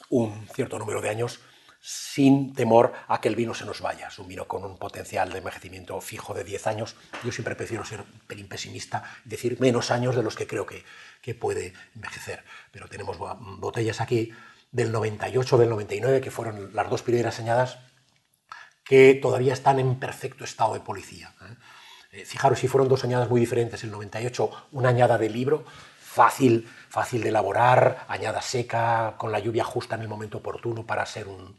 un 0.10 0.48
cierto 0.54 0.78
número 0.80 1.02
de 1.02 1.10
años 1.10 1.40
sin 1.80 2.54
temor 2.54 2.94
a 3.08 3.22
que 3.22 3.28
el 3.28 3.36
vino 3.36 3.56
se 3.56 3.66
nos 3.66 3.82
vaya. 3.82 4.08
Es 4.08 4.20
un 4.20 4.28
vino 4.28 4.48
con 4.48 4.64
un 4.64 4.78
potencial 4.78 5.32
de 5.32 5.40
envejecimiento 5.40 6.00
fijo 6.00 6.34
de 6.34 6.44
10 6.44 6.68
años. 6.68 6.96
Yo 7.24 7.32
siempre 7.32 7.56
prefiero 7.56 7.84
ser 7.84 8.02
un 8.02 8.20
pelín 8.28 8.48
pesimista, 8.48 9.04
decir 9.26 9.60
menos 9.60 9.90
años 9.90 10.16
de 10.16 10.22
los 10.22 10.36
que 10.36 10.46
creo 10.46 10.66
que, 10.66 10.84
que 11.22 11.34
puede 11.34 11.74
envejecer. 11.96 12.44
Pero 12.72 12.88
tenemos 12.88 13.18
botellas 13.18 14.00
aquí 14.00 14.32
del 14.72 14.92
98, 14.92 15.58
del 15.58 15.70
99, 15.70 16.22
que 16.22 16.30
fueron 16.30 16.74
las 16.76 16.90
dos 16.90 17.02
primeras 17.02 17.34
señadas, 17.34 17.80
que 18.84 19.16
todavía 19.16 19.54
están 19.54 19.80
en 19.80 20.00
perfecto 20.00 20.44
estado 20.44 20.74
de 20.76 20.82
policía. 20.82 21.34
¿eh? 21.42 21.56
Eh, 22.12 22.26
fijaros 22.26 22.60
si 22.60 22.68
fueron 22.68 22.90
dos 22.90 23.04
añadas 23.04 23.30
muy 23.30 23.40
diferentes. 23.40 23.84
El 23.84 23.92
98, 23.92 24.52
una 24.74 24.90
añada 24.90 25.18
de 25.18 25.30
libro, 25.30 25.66
fácil, 26.12 26.70
fácil 26.90 27.24
de 27.24 27.30
elaborar, 27.30 28.06
añada 28.10 28.42
seca, 28.42 29.16
con 29.18 29.32
la 29.32 29.40
lluvia 29.40 29.64
justa 29.64 29.96
en 29.96 30.02
el 30.02 30.10
momento 30.10 30.40
oportuno 30.40 30.86
para 30.86 31.06
ser 31.06 31.30
un, 31.30 31.58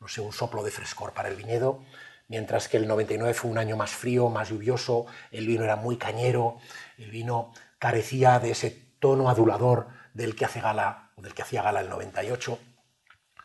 no 0.00 0.08
sé, 0.08 0.22
un 0.22 0.32
soplo 0.32 0.62
de 0.62 0.70
frescor 0.70 1.12
para 1.12 1.28
el 1.28 1.36
viñedo, 1.36 1.84
mientras 2.26 2.66
que 2.68 2.78
el 2.78 2.88
99 2.88 3.34
fue 3.34 3.50
un 3.50 3.58
año 3.58 3.76
más 3.76 3.90
frío, 3.90 4.30
más 4.30 4.48
lluvioso, 4.48 5.04
el 5.30 5.46
vino 5.46 5.64
era 5.64 5.76
muy 5.76 5.98
cañero, 5.98 6.56
el 6.96 7.10
vino 7.10 7.52
carecía 7.78 8.38
de 8.38 8.52
ese 8.52 8.70
tono 9.00 9.28
adulador 9.28 9.88
del 10.14 10.34
que 10.34 10.46
hace 10.46 10.62
gala 10.62 11.10
o 11.16 11.20
del 11.20 11.34
que 11.34 11.42
hacía 11.42 11.62
gala 11.62 11.82
el 11.82 11.90
98. 11.90 12.58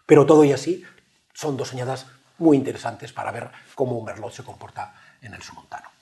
Pero 0.05 0.25
todo 0.25 0.45
y 0.45 0.53
así 0.53 0.85
son 1.33 1.57
dos 1.57 1.73
añadas 1.73 2.05
muy 2.37 2.55
interesantes 2.55 3.11
para 3.11 3.31
ver 3.31 3.51
cómo 3.75 3.97
un 3.97 4.05
merlot 4.05 4.31
se 4.31 4.43
comporta 4.43 4.95
en 5.21 5.33
el 5.33 5.41
sumontano. 5.41 5.94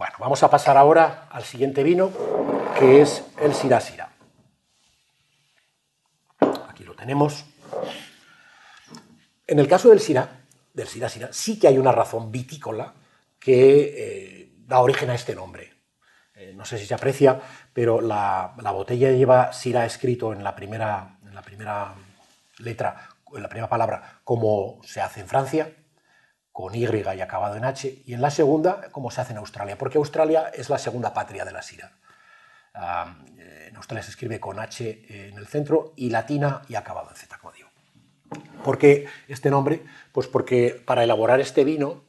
Bueno, 0.00 0.14
vamos 0.18 0.42
a 0.42 0.48
pasar 0.48 0.78
ahora 0.78 1.26
al 1.28 1.44
siguiente 1.44 1.82
vino, 1.82 2.10
que 2.78 3.02
es 3.02 3.22
el 3.38 3.52
Sirá 3.52 3.82
Aquí 6.70 6.84
lo 6.84 6.94
tenemos. 6.94 7.44
En 9.46 9.58
el 9.58 9.68
caso 9.68 9.90
del 9.90 10.00
Syrah, 10.00 10.46
del 10.72 10.88
Syrah 10.88 11.10
sí 11.32 11.58
que 11.58 11.68
hay 11.68 11.76
una 11.76 11.92
razón 11.92 12.32
vitícola 12.32 12.94
que 13.38 13.92
eh, 13.94 14.52
da 14.60 14.80
origen 14.80 15.10
a 15.10 15.14
este 15.14 15.34
nombre. 15.34 15.70
Eh, 16.34 16.54
no 16.56 16.64
sé 16.64 16.78
si 16.78 16.86
se 16.86 16.94
aprecia, 16.94 17.38
pero 17.74 18.00
la, 18.00 18.54
botella 18.72 19.10
lleva 19.10 19.52
Syrah 19.52 19.84
escrito 19.84 20.32
en 20.32 20.42
la 20.42 20.56
primera, 20.56 21.18
en 21.26 21.34
la 21.34 21.42
primera 21.42 21.92
letra, 22.56 23.06
en 23.34 23.42
la 23.42 23.50
primera 23.50 23.68
palabra, 23.68 24.20
como 24.24 24.80
se 24.82 25.02
hace 25.02 25.20
en 25.20 25.28
Francia, 25.28 25.70
con 26.60 26.74
Y 26.74 26.84
y 26.84 27.20
acabado 27.20 27.56
en 27.56 27.64
H, 27.64 28.02
y 28.04 28.12
en 28.12 28.20
la 28.20 28.30
segunda, 28.30 28.90
como 28.92 29.10
se 29.10 29.22
hace 29.22 29.32
en 29.32 29.38
Australia, 29.38 29.78
porque 29.78 29.98
Australia 29.98 30.50
es 30.54 30.68
la 30.68 30.78
segunda 30.78 31.14
patria 31.14 31.44
de 31.44 31.52
la 31.52 31.62
sira. 31.62 31.92
Ah, 32.74 33.16
en 33.38 33.74
Australia 33.76 34.02
se 34.02 34.10
escribe 34.10 34.38
con 34.38 34.58
H 34.58 35.28
en 35.28 35.38
el 35.38 35.46
centro 35.46 35.94
y 35.96 36.10
latina 36.10 36.62
y 36.68 36.74
acabado 36.74 37.08
en 37.10 37.16
Z, 37.16 37.38
como 37.38 37.52
digo. 37.52 37.68
¿Por 38.62 38.78
qué 38.78 39.06
este 39.26 39.50
nombre? 39.50 39.82
Pues 40.12 40.26
porque 40.26 40.80
para 40.84 41.02
elaborar 41.02 41.40
este 41.40 41.64
vino 41.64 42.04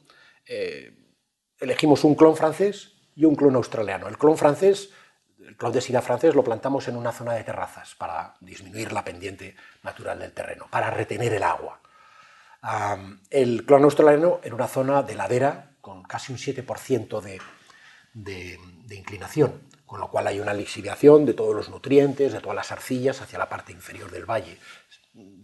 eh, 0.46 0.92
elegimos 1.58 2.04
un 2.04 2.14
clon 2.14 2.36
francés 2.36 2.92
y 3.16 3.24
un 3.24 3.34
clon 3.34 3.56
australiano. 3.56 4.06
El 4.06 4.18
clon 4.18 4.36
francés, 4.36 4.90
el 5.40 5.56
clon 5.56 5.72
de 5.72 5.80
sira 5.80 6.02
francés, 6.02 6.34
lo 6.34 6.44
plantamos 6.44 6.86
en 6.88 6.96
una 6.96 7.12
zona 7.12 7.32
de 7.32 7.42
terrazas 7.42 7.94
para 7.94 8.34
disminuir 8.40 8.92
la 8.92 9.02
pendiente 9.02 9.56
natural 9.82 10.18
del 10.18 10.32
terreno, 10.32 10.66
para 10.70 10.90
retener 10.90 11.32
el 11.32 11.42
agua 11.42 11.80
el 13.30 13.66
clon 13.66 13.84
australiano 13.84 14.40
en 14.44 14.52
una 14.52 14.68
zona 14.68 15.02
de 15.02 15.14
ladera 15.14 15.76
con 15.80 16.02
casi 16.04 16.32
un 16.32 16.38
7% 16.38 17.20
de, 17.20 17.40
de, 18.14 18.94
inclinación, 18.94 19.62
con 19.86 20.00
lo 20.00 20.10
cual 20.10 20.26
hay 20.28 20.38
una 20.38 20.54
lixiviación 20.54 21.26
de 21.26 21.34
todos 21.34 21.54
los 21.54 21.70
nutrientes, 21.70 22.32
de 22.32 22.40
todas 22.40 22.56
las 22.56 22.70
arcillas 22.70 23.20
hacia 23.20 23.38
la 23.38 23.48
parte 23.48 23.72
inferior 23.72 24.10
del 24.10 24.30
valle. 24.30 24.58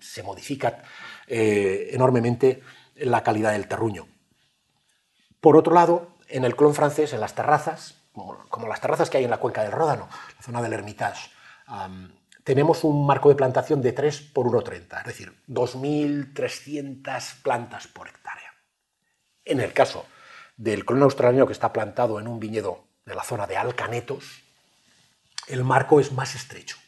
Se 0.00 0.22
modifica 0.22 0.82
eh, 1.26 1.90
enormemente 1.92 2.62
la 2.94 3.22
calidad 3.22 3.52
del 3.52 3.68
terruño. 3.68 4.06
Por 5.40 5.56
otro 5.56 5.74
lado, 5.74 6.16
en 6.28 6.44
el 6.44 6.56
clon 6.56 6.74
francés, 6.74 7.12
en 7.12 7.20
las 7.20 7.34
terrazas, 7.34 7.96
como, 8.12 8.68
las 8.68 8.80
terrazas 8.80 9.10
que 9.10 9.18
hay 9.18 9.24
en 9.24 9.30
la 9.30 9.38
cuenca 9.38 9.62
del 9.62 9.72
Ródano, 9.72 10.08
la 10.36 10.42
zona 10.42 10.62
del 10.62 10.72
Hermitage, 10.72 11.30
tenemos 12.48 12.82
un 12.82 13.04
marco 13.04 13.28
de 13.28 13.34
plantación 13.34 13.82
de 13.82 13.92
3 13.92 14.22
por 14.32 14.46
1,30, 14.46 15.00
es 15.00 15.04
decir, 15.04 15.38
2.300 15.48 17.42
plantas 17.42 17.88
por 17.88 18.08
hectárea. 18.08 18.54
En 19.44 19.60
el 19.60 19.74
caso 19.74 20.06
del 20.56 20.86
clon 20.86 21.02
australiano 21.02 21.46
que 21.46 21.52
está 21.52 21.74
plantado 21.74 22.18
en 22.18 22.26
un 22.26 22.40
viñedo 22.40 22.88
de 23.04 23.14
la 23.14 23.22
zona 23.22 23.46
de 23.46 23.58
Alcanetos, 23.58 24.44
el 25.46 25.62
marco 25.62 26.00
es 26.00 26.10
más 26.12 26.34
estrecho. 26.34 26.78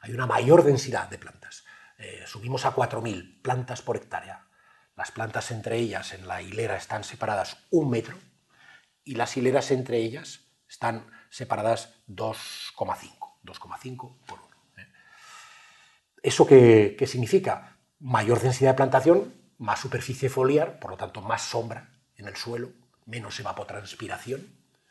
Hay 0.00 0.12
una 0.12 0.28
mayor 0.28 0.62
densidad 0.62 1.08
de 1.08 1.18
plantas. 1.18 1.64
Eh, 1.98 2.22
subimos 2.28 2.64
a 2.64 2.72
4.000 2.72 3.42
plantas 3.42 3.82
por 3.82 3.96
hectárea. 3.96 4.46
Las 4.94 5.10
plantas 5.10 5.50
entre 5.50 5.76
ellas 5.76 6.12
en 6.12 6.28
la 6.28 6.40
hilera 6.40 6.76
están 6.76 7.02
separadas 7.02 7.56
un 7.72 7.90
metro 7.90 8.16
y 9.02 9.16
las 9.16 9.36
hileras 9.36 9.72
entre 9.72 9.96
ellas 9.98 10.42
están 10.68 11.10
separadas 11.30 11.94
2,5. 12.06 13.40
2,5 13.42 14.24
por 14.24 14.38
1. 14.38 14.53
¿Eso 16.24 16.46
qué, 16.46 16.96
significa? 17.06 17.76
Mayor 18.00 18.40
densidad 18.40 18.70
de 18.70 18.76
plantación, 18.76 19.34
más 19.58 19.78
superficie 19.78 20.30
foliar, 20.30 20.80
por 20.80 20.90
lo 20.90 20.96
tanto 20.96 21.20
más 21.20 21.42
sombra 21.42 21.90
en 22.16 22.26
el 22.26 22.34
suelo, 22.34 22.70
menos 23.04 23.38
evapotranspiración, 23.40 24.48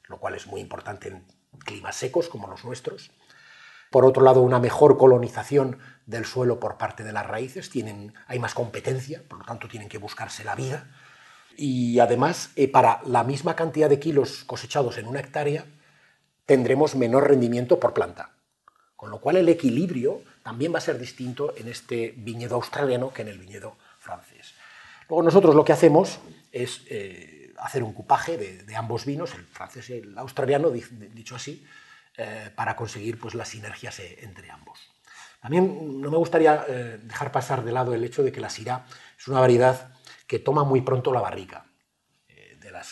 lo 0.10 0.20
cual 0.20 0.36
es 0.36 0.46
muy 0.46 0.62
importante 0.62 1.08
en 1.08 1.26
climas 1.66 1.96
secos 1.96 2.30
como 2.30 2.48
los 2.48 2.64
nuestros. 2.64 3.10
Por 3.90 4.06
otro 4.06 4.22
lado, 4.22 4.44
una 4.44 4.60
mejor 4.60 5.00
colonización 5.00 5.80
del 6.06 6.26
suelo 6.26 6.60
por 6.60 6.78
parte 6.78 7.04
de 7.04 7.14
las 7.14 7.26
raíces, 7.26 7.72
tienen, 7.72 8.14
hay 8.28 8.38
más 8.38 8.54
competencia, 8.54 9.24
por 9.28 9.40
lo 9.40 9.46
tanto 9.46 9.68
tienen 9.68 9.90
que 9.90 9.98
buscarse 9.98 10.44
la 10.44 10.54
vida. 10.54 10.92
Y 11.58 11.98
además, 11.98 12.52
eh, 12.56 12.68
para 12.68 13.02
la 13.08 13.24
misma 13.24 13.56
cantidad 13.56 13.90
de 13.90 14.00
kilos 14.00 14.44
cosechados 14.44 15.00
en 15.00 15.08
una 15.08 15.22
hectárea, 15.22 15.66
tendremos 16.46 16.94
menor 16.94 17.28
rendimiento 17.28 17.80
por 17.80 17.96
planta. 17.96 18.33
Con 19.04 19.12
lo 19.12 19.18
cual 19.18 19.36
el 19.36 19.50
equilibrio 19.50 20.22
también 20.44 20.74
va 20.74 20.78
a 20.78 20.82
ser 20.82 20.98
distinto 20.98 21.54
en 21.58 21.68
este 21.68 22.14
viñedo 22.16 22.56
australiano 22.56 23.12
que 23.12 23.24
en 23.24 23.28
el 23.28 23.38
viñedo 23.38 23.76
francés. 24.00 24.54
Luego 25.10 25.24
nosotros 25.24 25.56
lo 25.56 25.66
que 25.66 25.74
hacemos 25.74 26.22
es 26.54 26.84
eh, 26.90 27.54
hacer 27.58 27.84
un 27.84 27.92
cupaje 27.92 28.38
de, 28.38 28.76
ambos 28.78 29.04
vinos, 29.04 29.34
el 29.34 29.44
francés 29.44 29.90
y 29.90 29.96
el 29.96 30.18
australiano, 30.18 30.70
dicho 30.70 31.36
así, 31.36 31.66
eh, 32.16 32.50
para 32.56 32.78
conseguir 32.78 33.20
pues, 33.20 33.36
las 33.36 33.50
sinergias 33.50 34.00
entre 34.00 34.50
ambos. 34.50 34.80
También 35.42 36.00
no 36.00 36.10
me 36.10 36.16
gustaría 36.16 36.64
dejar 37.04 37.34
pasar 37.34 37.66
de 37.66 37.74
lado 37.74 37.94
el 37.94 38.06
hecho 38.06 38.24
de 38.24 38.32
que 38.32 38.40
la 38.40 38.50
Syrah 38.50 38.86
es 39.20 39.28
una 39.28 39.42
variedad 39.42 39.92
que 40.28 40.40
toma 40.40 40.64
muy 40.64 40.80
pronto 40.80 41.12
la 41.12 41.20
barrica 41.20 41.66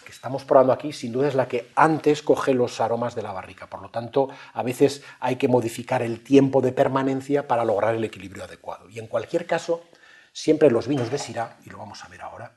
que 0.01 0.11
estamos 0.11 0.45
probando 0.45 0.71
aquí, 0.71 0.93
sin 0.93 1.11
duda 1.11 1.27
es 1.27 1.35
la 1.35 1.47
que 1.47 1.71
antes 1.75 2.21
coge 2.21 2.53
los 2.53 2.79
aromas 2.79 3.15
de 3.15 3.23
la 3.23 3.33
barrica. 3.33 3.67
Por 3.67 3.81
lo 3.81 3.89
tanto, 3.89 4.29
a 4.53 4.63
veces 4.63 5.03
hay 5.19 5.35
que 5.35 5.47
modificar 5.47 6.01
el 6.01 6.23
tiempo 6.23 6.61
de 6.61 6.71
permanencia 6.71 7.47
para 7.47 7.65
lograr 7.65 7.95
el 7.95 8.03
equilibrio 8.03 8.45
adecuado. 8.45 8.87
Y 8.89 8.99
en 8.99 9.07
cualquier 9.07 9.45
caso, 9.45 9.83
siempre 10.31 10.71
los 10.71 10.87
vinos 10.87 11.11
de 11.11 11.17
Syrah, 11.17 11.57
y 11.65 11.69
lo 11.69 11.79
vamos 11.79 12.03
a 12.05 12.07
ver 12.07 12.21
ahora, 12.21 12.53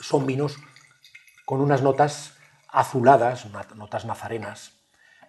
son 0.00 0.26
vinos 0.26 0.56
con 1.44 1.60
unas 1.60 1.82
notas 1.82 2.34
azuladas, 2.68 3.46
notas 3.74 4.04
nazarenas, 4.04 4.72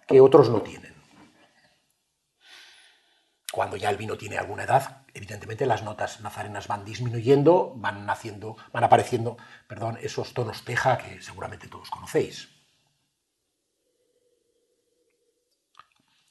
que 0.08 0.20
otros 0.20 0.50
no 0.50 0.62
tienen. 0.62 0.94
Cuando 3.52 3.76
ya 3.76 3.90
el 3.90 3.96
vino 3.96 4.16
tiene 4.16 4.38
alguna 4.38 4.64
edad, 4.64 4.99
evidentemente 5.14 5.66
las 5.66 5.82
notas 5.82 6.20
nazarenas 6.20 6.68
van 6.68 6.84
disminuyendo, 6.84 7.74
van 7.76 8.06
naciendo, 8.06 8.56
van 8.72 8.84
apareciendo, 8.84 9.36
perdón, 9.66 9.98
esos 10.00 10.34
tonos 10.34 10.64
teja 10.64 10.98
que 10.98 11.22
seguramente 11.22 11.68
todos 11.68 11.90
conocéis. 11.90 12.48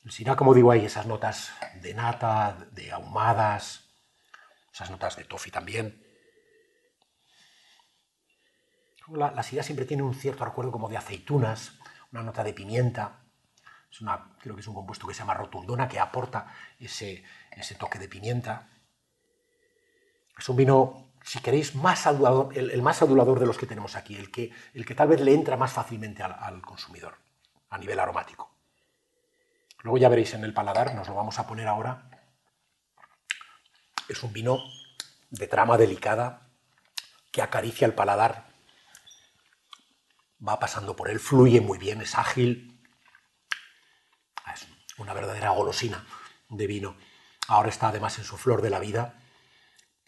Si 0.09 0.25
como 0.25 0.53
digo, 0.53 0.71
hay 0.71 0.85
esas 0.85 1.05
notas 1.05 1.51
de 1.81 1.93
nata, 1.93 2.57
de 2.71 2.91
ahumadas, 2.91 3.89
esas 4.73 4.89
notas 4.89 5.15
de 5.15 5.25
toffee 5.25 5.51
también. 5.51 6.03
La, 9.09 9.31
la 9.31 9.43
siempre 9.43 9.85
tiene 9.85 10.03
un 10.03 10.15
cierto 10.15 10.45
recuerdo 10.45 10.71
como 10.71 10.89
de 10.89 10.97
aceitunas, 10.97 11.73
una 12.11 12.23
nota 12.23 12.43
de 12.43 12.53
pimienta. 12.53 13.28
Es 13.91 13.99
creo 14.39 14.56
que 14.56 14.62
es 14.62 14.67
un 14.67 14.75
compuesto 14.75 15.08
que 15.08 15.13
se 15.13 15.19
llama 15.19 15.34
rotundona, 15.34 15.88
que 15.88 15.99
aporta 15.99 16.47
ese, 16.80 17.23
ese 17.52 17.75
toque 17.75 17.97
de 17.97 18.08
pimienta. 18.08 18.69
Es 20.38 20.47
un 20.47 20.56
vino, 20.56 21.12
si 21.23 21.39
queréis, 21.41 21.75
más 21.75 22.06
adulador, 22.06 22.58
el, 22.58 22.82
más 22.82 23.02
adulador 23.02 23.39
de 23.39 23.47
los 23.47 23.58
que 23.58 23.65
tenemos 23.65 23.95
aquí, 23.95 24.15
el 24.15 24.32
que, 24.32 24.52
el 24.73 24.86
que 24.86 24.95
tal 24.95 25.08
vez 25.08 25.21
le 25.21 25.34
entra 25.34 25.58
más 25.58 25.73
fácilmente 25.73 26.23
al, 26.23 26.62
consumidor 26.62 27.17
a 27.69 27.78
nivel 27.78 27.99
aromático. 27.99 28.56
Luego 29.82 29.97
ya 29.97 30.10
veréis 30.10 30.34
en 30.34 30.43
el 30.43 30.54
paladar, 30.54 30.93
nos 30.93 31.08
lo 31.08 31.15
vamos 31.15 31.39
a 31.39 31.47
poner 31.47 31.67
ahora. 31.67 32.10
Es 34.08 34.23
un 34.23 34.34
vino 34.34 34.60
de 35.30 35.47
trama 35.47 35.78
delicada 35.78 36.49
que 37.32 37.41
acaricia 37.41 37.86
el 37.86 37.93
paladar, 37.93 38.49
va 40.45 40.60
pasando 40.60 40.95
por 40.95 41.10
él, 41.10 41.19
fluye 41.19 41.62
muy 41.62 41.78
bien, 41.78 42.02
es 42.02 42.15
ágil, 42.15 42.78
una 44.97 45.13
verdadera 45.13 45.51
golosina 45.51 46.05
de 46.49 46.67
vino. 46.67 46.95
Ahora 47.47 47.69
está 47.69 47.89
además 47.89 48.17
en 48.19 48.25
su 48.25 48.38
flor 48.38 48.62
de 48.62 48.69
la 48.69 48.79
vida, 48.79 49.15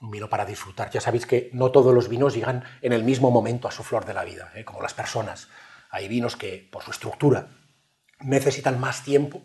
un 0.01 0.11
vino 0.11 0.29
para 0.29 0.45
disfrutar. 0.45 0.89
Ya 0.91 1.01
sabéis 1.01 1.25
que 1.25 1.49
no 1.53 1.71
todos 1.71 1.93
los 1.93 2.09
vinos 2.09 2.33
llegan 2.33 2.63
en 2.81 2.93
el 2.93 3.03
mismo 3.03 3.31
momento 3.31 3.67
a 3.67 3.71
su 3.71 3.83
flor 3.83 4.05
de 4.05 4.13
la 4.13 4.23
vida, 4.23 4.51
¿eh? 4.55 4.65
como 4.65 4.81
las 4.81 4.93
personas. 4.93 5.47
Hay 5.89 6.07
vinos 6.07 6.35
que, 6.35 6.67
por 6.71 6.83
su 6.83 6.91
estructura, 6.91 7.49
necesitan 8.19 8.79
más 8.79 9.03
tiempo. 9.03 9.41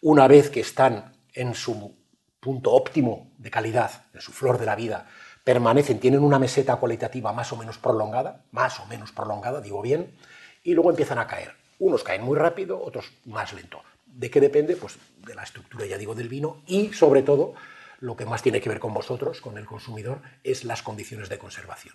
Una 0.00 0.28
vez 0.28 0.50
que 0.50 0.60
están 0.60 1.12
en 1.32 1.54
su 1.54 1.96
punto 2.40 2.72
óptimo 2.72 3.32
de 3.38 3.50
calidad, 3.50 4.04
en 4.14 4.20
su 4.20 4.32
flor 4.32 4.58
de 4.58 4.66
la 4.66 4.76
vida, 4.76 5.08
permanecen, 5.42 5.98
tienen 5.98 6.22
una 6.22 6.38
meseta 6.38 6.76
cualitativa 6.76 7.32
más 7.32 7.52
o 7.52 7.56
menos 7.56 7.78
prolongada, 7.78 8.44
más 8.52 8.78
o 8.80 8.86
menos 8.86 9.12
prolongada, 9.12 9.60
digo 9.60 9.82
bien, 9.82 10.14
y 10.62 10.74
luego 10.74 10.90
empiezan 10.90 11.18
a 11.18 11.26
caer. 11.26 11.56
Unos 11.78 12.04
caen 12.04 12.22
muy 12.22 12.36
rápido, 12.36 12.80
otros 12.82 13.12
más 13.24 13.52
lento. 13.52 13.82
¿De 14.18 14.32
qué 14.32 14.40
depende? 14.40 14.74
Pues 14.74 14.98
de 15.24 15.36
la 15.36 15.44
estructura, 15.44 15.86
ya 15.86 15.96
digo, 15.96 16.12
del 16.12 16.28
vino 16.28 16.64
y, 16.66 16.92
sobre 16.92 17.22
todo, 17.22 17.54
lo 18.00 18.16
que 18.16 18.26
más 18.26 18.42
tiene 18.42 18.60
que 18.60 18.68
ver 18.68 18.80
con 18.80 18.92
vosotros, 18.92 19.40
con 19.40 19.56
el 19.58 19.64
consumidor, 19.64 20.22
es 20.42 20.64
las 20.64 20.82
condiciones 20.82 21.28
de 21.28 21.38
conservación. 21.38 21.94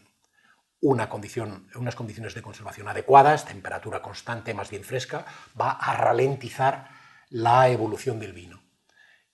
Una 0.79 1.09
condición, 1.09 1.67
unas 1.75 1.95
condiciones 1.95 2.33
de 2.33 2.41
conservación 2.41 2.88
adecuadas, 2.88 3.43
temperatura 3.43 4.01
constante, 4.01 4.53
más 4.53 4.69
bien 4.69 4.86
fresca, 4.86 5.25
va 5.59 5.71
a 5.71 5.97
ralentizar 5.97 6.91
la 7.27 7.67
evolución 7.67 8.21
del 8.21 8.31
vino 8.31 8.63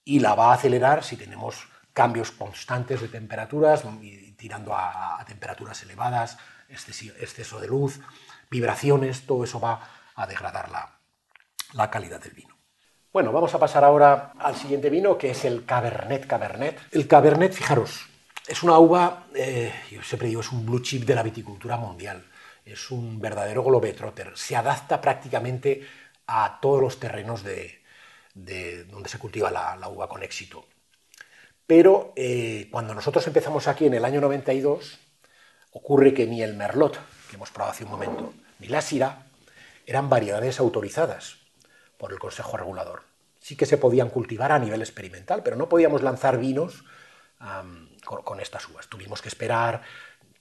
y 0.04 0.18
la 0.18 0.34
va 0.34 0.50
a 0.50 0.54
acelerar 0.54 1.04
si 1.04 1.16
tenemos 1.16 1.68
cambios 1.92 2.32
constantes 2.32 3.00
de 3.00 3.08
temperaturas, 3.08 3.84
tirando 4.36 4.74
a, 4.74 5.24
temperaturas 5.28 5.80
elevadas, 5.84 6.38
exceso 6.68 7.60
de 7.60 7.68
luz, 7.68 8.00
vibraciones, 8.50 9.26
todo 9.26 9.44
eso 9.44 9.60
va 9.60 9.88
a 10.16 10.26
degradar 10.26 10.68
la 11.72 11.88
calidad 11.88 12.20
del 12.20 12.32
vino. 12.32 12.49
Bueno, 13.12 13.32
vamos 13.32 13.52
a 13.54 13.58
pasar 13.58 13.82
ahora 13.82 14.34
al 14.38 14.54
siguiente 14.54 14.88
vino, 14.88 15.18
que 15.18 15.30
es 15.30 15.44
el 15.44 15.64
Cabernet 15.64 16.28
Cabernet. 16.28 16.78
El 16.92 17.08
Cabernet, 17.08 17.52
fijaros, 17.52 18.06
es 18.46 18.62
una 18.62 18.78
uva, 18.78 19.26
eh, 19.34 19.72
yo 19.90 20.00
siempre 20.04 20.28
digo, 20.28 20.42
es 20.42 20.52
un 20.52 20.64
blue 20.64 20.80
chip 20.80 21.04
de 21.04 21.16
la 21.16 21.24
viticultura 21.24 21.76
mundial. 21.76 22.24
Es 22.64 22.92
un 22.92 23.20
verdadero 23.20 23.64
globetrotter. 23.64 24.38
Se 24.38 24.54
adapta 24.54 25.00
prácticamente 25.00 25.84
a 26.28 26.60
todos 26.62 26.80
los 26.80 27.00
terrenos 27.00 27.42
de, 27.42 27.80
donde 28.32 29.08
se 29.08 29.18
cultiva 29.18 29.50
la, 29.50 29.88
uva 29.88 30.08
con 30.08 30.22
éxito. 30.22 30.66
Pero 31.66 32.12
eh, 32.14 32.68
cuando 32.70 32.94
nosotros 32.94 33.26
empezamos 33.26 33.66
aquí 33.66 33.86
en 33.86 33.94
el 33.94 34.04
año 34.04 34.20
92, 34.20 35.00
ocurre 35.72 36.14
que 36.14 36.28
ni 36.28 36.44
el 36.44 36.54
Merlot, 36.54 36.96
que 37.28 37.34
hemos 37.34 37.50
probado 37.50 37.72
hace 37.72 37.82
un 37.82 37.90
momento, 37.90 38.32
ni 38.60 38.68
la 38.68 38.80
Syrah 38.80 39.26
eran 39.84 40.08
variedades 40.08 40.60
autorizadas 40.60 41.39
por 42.00 42.12
el 42.12 42.18
Consejo 42.18 42.56
Regulador. 42.56 43.02
Sí 43.38 43.56
que 43.56 43.66
se 43.66 43.76
podían 43.76 44.08
cultivar 44.08 44.50
a 44.52 44.58
nivel 44.58 44.80
experimental, 44.80 45.42
pero 45.42 45.56
no 45.56 45.68
podíamos 45.68 46.02
lanzar 46.02 46.38
vinos 46.38 46.82
con, 48.04 48.40
estas 48.40 48.68
uvas. 48.68 48.88
Tuvimos 48.88 49.20
que 49.22 49.28
esperar, 49.28 49.82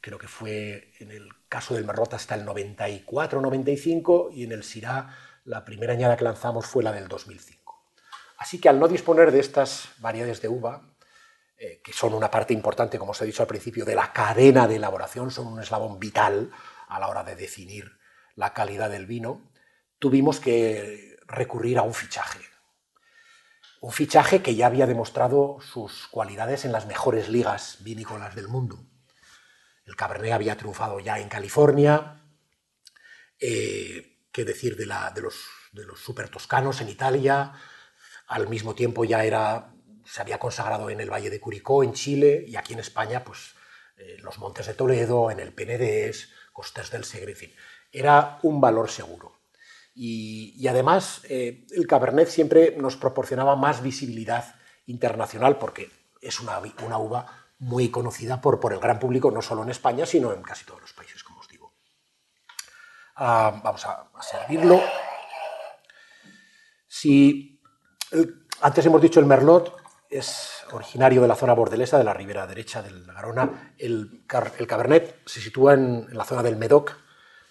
creo 0.02 0.17
que 0.17 0.28
fue 0.28 0.93
en 1.00 1.12
el 1.12 1.30
caso 1.50 1.76
del 1.76 1.86
Merlot 1.86 2.13
hasta 2.13 2.36
el 2.36 2.45
94-95 2.45 4.30
y 4.34 4.45
en 4.45 4.54
el 4.54 4.63
Syrah 4.63 5.15
la 5.45 5.65
primera 5.65 5.93
añada 5.93 6.15
que 6.15 6.24
lanzamos 6.24 6.65
fue 6.65 6.84
la 6.84 6.93
del 6.93 7.08
2005. 7.08 7.60
Así 8.38 8.60
que 8.60 8.69
al 8.69 8.80
no 8.80 8.88
disponer 8.88 9.32
de 9.32 9.39
estas 9.39 9.89
variedades 10.00 10.41
de 10.41 10.48
uva, 10.48 10.82
eh, 11.58 11.82
que 11.84 11.91
son 11.91 12.13
una 12.13 12.32
parte 12.32 12.54
importante, 12.54 12.98
como 12.98 13.12
os 13.12 13.22
he 13.22 13.26
dicho 13.26 13.43
al 13.43 13.48
principio, 13.48 13.84
de 13.84 13.95
la 13.95 14.13
cadena 14.13 14.67
de 14.67 14.78
elaboración, 14.78 15.30
son 15.30 15.48
un 15.48 15.60
eslabón 15.60 16.00
vital 16.00 16.52
a 16.88 17.00
la 17.00 17.10
hora 17.10 17.24
de 17.24 17.36
definir 17.36 17.98
la 18.36 18.54
calidad 18.54 18.89
del 18.89 19.06
vino, 19.06 19.41
tuvimos 20.00 20.39
que 20.39 21.09
recurrir 21.29 21.77
a 21.77 21.83
un 21.83 21.93
fichaje. 21.93 22.39
Un 23.81 23.91
fichaje 23.91 24.41
que 24.41 24.55
ya 24.55 24.65
había 24.67 24.87
demostrado 24.87 25.59
sus 25.61 26.07
cualidades 26.07 26.65
en 26.65 26.71
las 26.71 26.85
mejores 26.85 27.29
ligas 27.29 27.77
vinícolas 27.81 28.35
del 28.35 28.49
mundo. 28.49 28.83
El 29.85 29.95
Cabernet 29.95 30.33
había 30.33 30.57
triunfado 30.57 30.99
ya 30.99 31.19
en 31.19 31.29
California, 31.29 32.21
eh, 33.39 34.19
qué 34.31 34.43
decir 34.43 34.75
de, 34.75 34.85
los, 34.85 35.35
de 35.71 35.85
los 35.85 35.99
super 35.99 36.29
toscanos 36.29 36.81
en 36.81 36.89
Italia, 36.89 37.53
al 38.27 38.47
mismo 38.47 38.75
tiempo 38.75 39.05
ya 39.05 39.23
era, 39.23 39.73
se 40.05 40.21
había 40.21 40.39
consagrado 40.39 40.89
en 40.89 40.99
el 40.99 41.09
Valle 41.09 41.29
de 41.29 41.39
Curicó, 41.39 41.83
en 41.83 41.93
Chile, 41.93 42.43
y 42.47 42.55
aquí 42.55 42.73
en 42.73 42.79
España, 42.79 43.23
pues 43.23 43.55
en 43.97 44.21
los 44.23 44.37
Montes 44.37 44.67
de 44.67 44.73
Toledo, 44.73 45.31
en 45.31 45.39
el 45.39 45.53
Penedés, 45.53 46.29
Costes 46.53 46.91
del 46.91 47.05
Segre, 47.05 47.31
en 47.31 47.37
fin. 47.37 47.55
Era 47.91 48.39
un 48.43 48.61
valor 48.61 48.89
seguro. 48.89 49.28
Y, 49.95 50.67
además 50.67 51.21
eh, 51.30 51.65
el 51.71 51.88
Cabernet 51.88 52.30
siempre 52.30 52.75
nos 52.78 52.95
proporcionaba 52.95 53.56
más 53.56 53.82
visibilidad 53.82 54.56
internacional 54.86 55.58
porque 55.58 55.91
es 56.21 56.39
una, 56.39 56.60
uva 56.97 57.25
muy 57.60 57.89
conocida 57.89 58.41
por, 58.41 58.60
el 58.71 58.80
gran 58.80 58.99
público, 58.99 59.32
no 59.32 59.41
solo 59.41 59.63
en 59.63 59.69
España, 59.69 60.06
sino 60.06 60.34
en 60.34 60.41
casi 60.41 60.65
todos 60.65 60.82
los 60.82 60.93
países, 60.93 61.23
como 61.23 61.39
os 61.39 61.47
digo. 61.47 61.73
Ah, 63.15 63.60
vamos 63.63 63.86
a, 63.86 64.10
servirlo. 64.21 64.82
Si 66.88 67.62
antes 68.62 68.86
hemos 68.86 69.02
dicho 69.02 69.19
el 69.19 69.25
Merlot 69.25 69.75
es 70.10 70.63
originario 70.71 71.21
de 71.21 71.28
la 71.28 71.36
zona 71.36 71.54
bordelesa, 71.54 71.97
de 71.97 72.04
la 72.04 72.13
ribera 72.13 72.47
derecha 72.47 72.82
del 72.82 73.06
Garona. 73.06 73.73
El, 73.78 74.23
Cabernet 74.28 75.21
se 75.25 75.39
sitúa 75.39 75.73
en, 75.73 76.08
en, 76.10 76.17
la 76.17 76.25
zona 76.25 76.41
del 76.41 76.56
Medoc, 76.56 76.95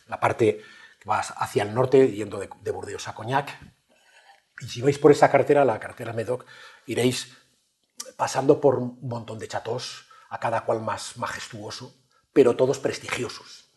la 0.07 0.19
parte 0.19 0.63
vas 1.09 1.35
hacia 1.37 1.65
el 1.65 1.75
norte, 1.75 2.13
yendo 2.13 2.39
de, 2.39 2.49
de 2.61 2.71
Burdeos 2.71 3.09
a 3.09 3.15
Cognac. 3.15 3.59
Y 4.61 4.69
si 4.69 4.81
vais 4.81 4.99
por 4.99 5.11
esa 5.11 5.29
carretera, 5.29 5.65
la 5.65 5.81
carretera 5.81 6.13
Medoc, 6.13 6.47
iréis 6.87 7.37
pasando 8.17 8.61
por 8.61 8.77
un 8.77 8.99
montón 9.03 9.41
de 9.41 9.49
chateaux, 9.49 10.07
a 10.31 10.39
cada 10.39 10.65
cual 10.65 10.81
más 10.83 11.17
majestuoso, 11.17 11.95
pero 12.33 12.55
todos 12.55 12.79
prestigiosos. 12.79 13.71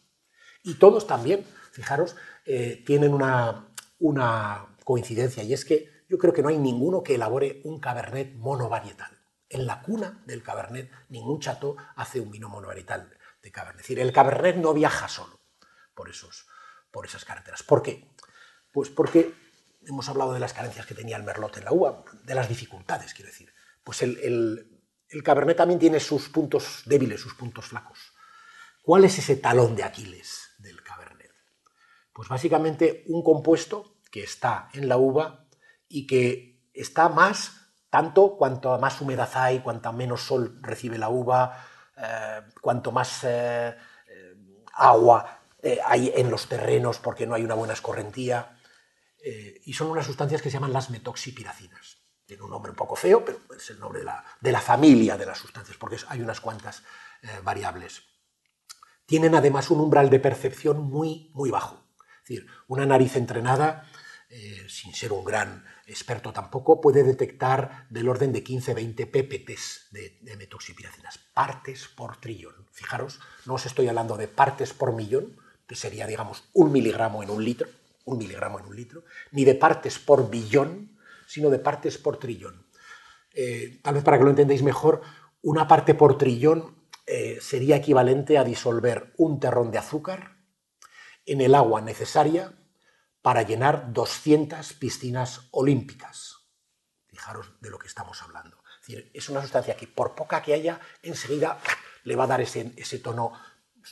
Y 0.63 0.76
todos 0.76 1.08
también, 1.08 1.46
fijaros, 1.72 2.15
eh, 2.46 2.84
tienen 2.86 3.13
una, 3.13 3.74
una 4.00 4.76
coincidencia, 4.84 5.44
y 5.44 5.54
es 5.54 5.65
que 5.65 6.06
yo 6.10 6.17
creo 6.17 6.34
que 6.34 6.44
no 6.44 6.50
hay 6.50 6.58
ninguno 6.58 7.04
que 7.04 7.15
elabore 7.15 7.62
un 7.63 7.80
cabernet 7.80 8.36
monovarietal. 8.36 9.17
En 9.48 9.65
la 9.65 9.82
cuna 9.82 10.22
del 10.26 10.44
cabernet, 10.44 10.91
ningún 11.10 11.39
chateau 11.39 11.78
hace 11.96 12.20
un 12.20 12.32
vino 12.32 12.50
monovarietal 12.50 13.10
de 13.41 13.52
cabernet. 13.52 13.82
Es 13.82 13.88
decir, 13.88 14.00
el 14.00 14.12
cabernet 14.12 14.58
no 14.58 14.74
viaja 14.74 15.08
solo 15.08 15.39
por 15.96 16.10
esos, 16.10 16.46
por 16.91 17.06
esas 17.06 17.25
carreteras. 17.25 17.63
¿Por 17.63 17.82
qué? 17.82 18.08
Pues 18.71 18.89
porque 18.89 19.34
hemos 19.86 20.08
hablado 20.10 20.34
de 20.34 20.39
las 20.39 20.54
carencias 20.54 20.86
que 20.86 20.93
tenía 20.93 21.17
el 21.17 21.23
Merlot 21.23 21.58
en 21.58 21.65
la 21.65 21.71
uva, 21.71 22.04
de 22.23 22.36
las 22.36 22.47
dificultades, 22.47 23.13
quiero 23.13 23.32
decir. 23.32 23.54
Pues 23.84 24.01
el, 24.01 24.67
Cabernet 25.23 25.58
también 25.58 25.80
tiene 25.80 25.99
sus 25.99 26.30
puntos 26.30 26.84
débiles, 26.86 27.19
sus 27.19 27.34
puntos 27.34 27.65
flacos. 27.65 28.13
¿Cuál 28.84 29.06
es 29.06 29.17
ese 29.17 29.36
talón 29.36 29.75
de 29.75 29.84
Aquiles 29.84 30.56
del 30.60 30.82
Cabernet? 30.84 31.32
Pues 32.13 32.30
básicamente 32.30 33.04
un 33.08 33.23
compuesto 33.23 33.97
que 34.12 34.23
está 34.23 34.69
en 34.73 34.88
la 34.88 34.97
uva 34.97 35.47
y 35.88 36.08
que 36.08 36.69
está 36.73 37.10
más, 37.10 37.73
tanto 37.89 38.38
cuanto 38.38 38.77
más 38.80 39.01
humedad 39.01 39.30
hay, 39.34 39.60
cuanto 39.60 39.91
menos 39.93 40.21
sol 40.21 40.60
recibe 40.62 40.97
la 40.97 41.10
uva, 41.10 41.65
eh, 41.97 42.41
cuanto 42.62 42.91
más 42.91 43.23
eh, 43.23 43.75
eh, 45.62 45.80
hay 45.86 46.12
en 46.15 46.30
los 46.30 46.47
terrenos 46.47 47.00
porque 47.00 47.28
no 47.28 47.36
hay 47.36 47.43
una 47.43 47.56
buena 47.56 47.74
escorrentía. 47.74 48.58
y 49.65 49.74
son 49.74 49.91
unas 49.91 50.08
sustancias 50.08 50.41
que 50.41 50.50
se 50.50 50.56
llaman 50.56 50.74
las 50.74 50.89
metoxipiracinas. 50.89 51.97
Tiene 52.26 52.41
un 52.41 52.50
nombre 52.50 52.71
un 52.71 52.76
poco 52.76 52.95
feo, 52.95 53.24
pero 53.24 53.39
es 53.56 53.69
el 53.69 53.80
nombre 53.80 54.00
de 54.00 54.06
la, 54.06 54.26
de 54.39 54.52
la 54.52 54.62
familia 54.62 55.15
de 55.15 55.28
las 55.28 55.38
sustancias, 55.38 55.78
porque 55.78 55.97
hay 56.08 56.21
unas 56.21 56.41
cuantas 56.41 56.82
variables. 57.43 58.02
Tienen 59.06 59.36
además 59.36 59.69
un 59.69 59.80
umbral 59.80 60.10
de 60.10 60.19
percepción 60.19 60.82
muy, 60.82 61.30
muy 61.36 61.52
bajo. 61.52 61.84
Es 62.24 62.30
decir, 62.30 62.47
una 62.67 62.88
nariz 62.88 63.15
entrenada, 63.15 63.88
sin 64.67 64.95
ser 64.95 65.12
un 65.13 65.24
gran 65.24 65.65
experto 65.91 66.32
tampoco, 66.32 66.80
puede 66.82 67.04
detectar 67.04 67.86
del 67.89 68.10
orden 68.10 68.32
de 68.32 68.43
15-20 68.43 69.12
ppts 69.12 69.88
de, 69.91 70.36
metoxipiracinas, 70.38 71.17
partes 71.34 71.88
por 71.88 72.17
trillón. 72.17 72.67
Fijaros, 72.71 73.19
no 73.45 73.56
os 73.56 73.65
estoy 73.65 73.88
hablando 73.88 74.17
de 74.17 74.28
partes 74.28 74.74
por 74.74 74.93
millón, 74.93 75.38
que 75.71 75.77
sería, 75.77 76.05
digamos, 76.05 76.43
un 76.51 76.69
miligramo 76.69 77.23
en 77.23 77.29
un 77.29 77.45
litro, 77.45 77.69
un 78.03 78.17
miligramo 78.17 78.60
en 78.60 78.65
un 78.65 78.75
litro, 78.75 79.05
ni 79.31 79.45
de 79.45 79.55
partes 79.55 79.99
por 79.99 80.29
billón, 80.29 80.99
sino 81.25 81.49
de 81.49 81.60
partes 81.60 81.97
por 81.97 82.19
trillón. 82.19 82.67
Eh, 83.34 83.79
tal 83.81 83.93
vez 83.93 84.03
para 84.03 84.17
que 84.17 84.25
lo 84.25 84.31
entendáis 84.31 84.63
mejor, 84.63 84.99
una 85.41 85.69
parte 85.69 85.93
por 85.93 86.17
trillón 86.17 86.75
eh, 87.07 87.38
sería 87.39 87.77
equivalente 87.77 88.38
a 88.38 88.43
disolver 88.43 89.13
un 89.15 89.39
terrón 89.39 89.71
de 89.71 89.77
azúcar 89.77 90.36
en 91.25 91.39
el 91.39 91.55
agua 91.55 91.79
necesaria 91.79 92.51
para 93.21 93.43
llenar 93.43 93.93
200 93.93 94.73
piscinas 94.73 95.47
olímpicas. 95.51 96.49
Fijaros 97.07 97.53
de 97.62 97.69
lo 97.69 97.79
que 97.79 97.88
estamos 97.88 98.21
hablando. 98.21 98.62
Es, 99.13 99.29
una 99.29 99.41
sustancia 99.41 99.77
que 99.77 99.88
por 99.88 100.15
poca 100.15 100.41
que 100.41 100.53
haya, 100.53 100.81
enseguida 101.01 101.62
le 102.03 102.17
va 102.17 102.25
a 102.25 102.27
dar 102.27 102.41
ese, 102.41 102.99
tono, 103.01 103.31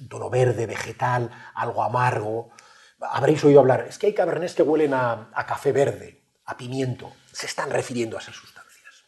tono 0.10 0.30
verde, 0.30 0.66
vegetal, 0.66 1.30
algo 1.56 1.84
amargo. 1.84 2.52
Habréis 3.00 3.44
oído 3.44 3.60
hablar, 3.60 3.86
es 3.88 3.98
que 3.98 4.08
hay 4.08 4.14
cabernés 4.14 4.54
que 4.54 4.64
huelen 4.64 4.94
a, 4.94 5.30
café 5.48 5.72
verde, 5.72 6.24
a 6.46 6.58
pimiento. 6.58 7.12
Se 7.32 7.46
están 7.46 7.70
refiriendo 7.70 8.18
a 8.18 8.20
esas 8.20 8.36
sustancias. 8.36 9.04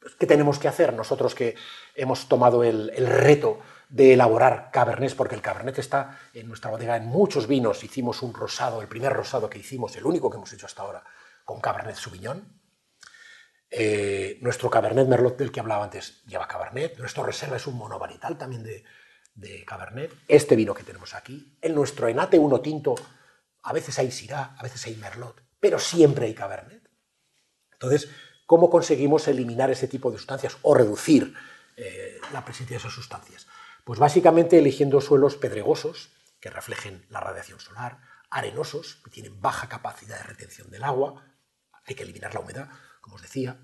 Pues, 0.00 0.14
¿Qué 0.14 0.26
tenemos 0.26 0.58
que 0.58 0.68
hacer 0.68 0.94
nosotros 0.94 1.34
que 1.34 1.54
hemos 1.94 2.28
tomado 2.28 2.64
el, 2.64 2.90
reto 3.06 3.60
de 3.88 4.14
elaborar 4.14 4.70
Cabernet, 4.70 5.14
porque 5.16 5.34
el 5.34 5.42
Cabernet 5.42 5.78
está 5.78 6.18
en 6.34 6.46
nuestra 6.48 6.70
bodega 6.70 6.96
en 6.96 7.06
muchos 7.06 7.46
vinos. 7.46 7.82
Hicimos 7.84 8.22
un 8.22 8.34
rosado, 8.34 8.82
el 8.82 8.88
primer 8.88 9.12
rosado 9.12 9.48
que 9.48 9.58
hicimos, 9.58 9.96
el 9.96 10.04
único 10.04 10.30
que 10.30 10.36
hemos 10.36 10.52
hecho 10.52 10.66
hasta 10.66 10.82
ahora, 10.82 11.04
con 11.44 11.60
Cabernet 11.60 11.96
Sauvignon. 11.96 12.60
Eh, 13.70 14.38
nuestro 14.40 14.70
Cabernet 14.70 15.06
Merlot 15.06 15.36
del 15.36 15.52
que 15.52 15.60
hablaba 15.60 15.84
antes 15.84 16.24
lleva 16.24 16.48
Cabernet. 16.48 16.98
Nuestro 16.98 17.24
Reserva 17.24 17.56
es 17.56 17.66
un 17.66 17.76
monovarital 17.76 18.38
también 18.38 18.62
de, 18.62 18.84
de 19.38 19.64
Cabernet. 19.64 20.12
Este 20.26 20.56
vino 20.56 20.74
que 20.74 20.82
tenemos 20.82 21.14
aquí. 21.14 21.56
En 21.60 21.74
nuestro 21.74 22.08
Enate 22.08 22.38
1 22.38 22.60
tinto, 22.60 22.94
a 23.62 23.72
veces 23.72 23.98
hay 23.98 24.10
Syrah, 24.10 24.56
a 24.58 24.62
veces 24.62 24.84
hay 24.86 24.96
Merlot, 24.96 25.42
pero 25.60 25.78
siempre 25.78 26.26
hay 26.26 26.34
Cabernet. 26.34 26.88
Entonces, 27.72 28.08
¿cómo 28.46 28.68
conseguimos 28.68 29.28
eliminar 29.28 29.70
ese 29.70 29.88
tipo 29.88 30.10
de 30.10 30.18
sustancias 30.18 30.56
o 30.62 30.74
reducir 30.74 31.34
eh, 31.76 32.18
la 32.32 32.44
presencia 32.44 32.74
de 32.74 32.80
esas 32.80 32.92
sustancias? 32.92 33.46
Pues 33.84 33.98
básicamente 34.00 34.58
eligiendo 34.58 35.00
suelos 35.00 35.36
pedregosos, 35.36 36.10
que 36.40 36.50
reflejen 36.50 37.06
la 37.08 37.20
radiación 37.20 37.60
solar, 37.60 37.98
arenosos, 38.30 38.96
que 39.04 39.10
tienen 39.10 39.40
baja 39.40 39.68
capacidad 39.68 40.18
de 40.18 40.24
retención 40.24 40.70
del 40.70 40.84
agua, 40.84 41.24
hay 41.86 41.94
que 41.94 42.02
eliminar 42.02 42.34
la 42.34 42.40
humedad, 42.40 42.68
como 43.00 43.16
os 43.16 43.22
decía. 43.22 43.60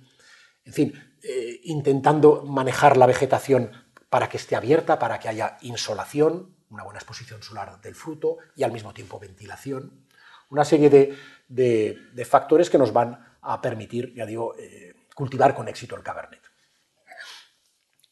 En 0.65 0.73
fin, 0.73 1.19
eh, 1.23 1.61
intentando 1.65 2.43
manejar 2.43 2.97
la 2.97 3.07
vegetación 3.07 3.84
para 4.15 4.29
que 4.29 4.37
esté 4.37 4.55
abierta, 4.55 4.97
para 4.97 5.19
que 5.19 5.29
haya 5.29 5.59
insolación, 5.63 6.55
una 6.71 6.85
buena 6.85 7.01
exposición 7.01 7.43
solar 7.43 7.81
del 7.81 7.97
fruto 7.97 8.37
y 8.55 8.63
al 8.63 8.71
mismo 8.71 8.95
tiempo 8.95 9.19
ventilación. 9.19 10.07
Una 10.51 10.65
serie 10.65 10.89
de, 10.89 12.25
factores 12.25 12.71
que 12.71 12.79
nos 12.79 12.93
van 12.93 13.19
a 13.43 13.61
permitir, 13.61 14.15
ya 14.15 14.25
digo, 14.25 14.55
eh, 14.57 14.95
cultivar 15.17 15.53
con 15.57 15.67
éxito 15.67 15.97
el 15.97 16.05
Cabernet. 16.05 16.43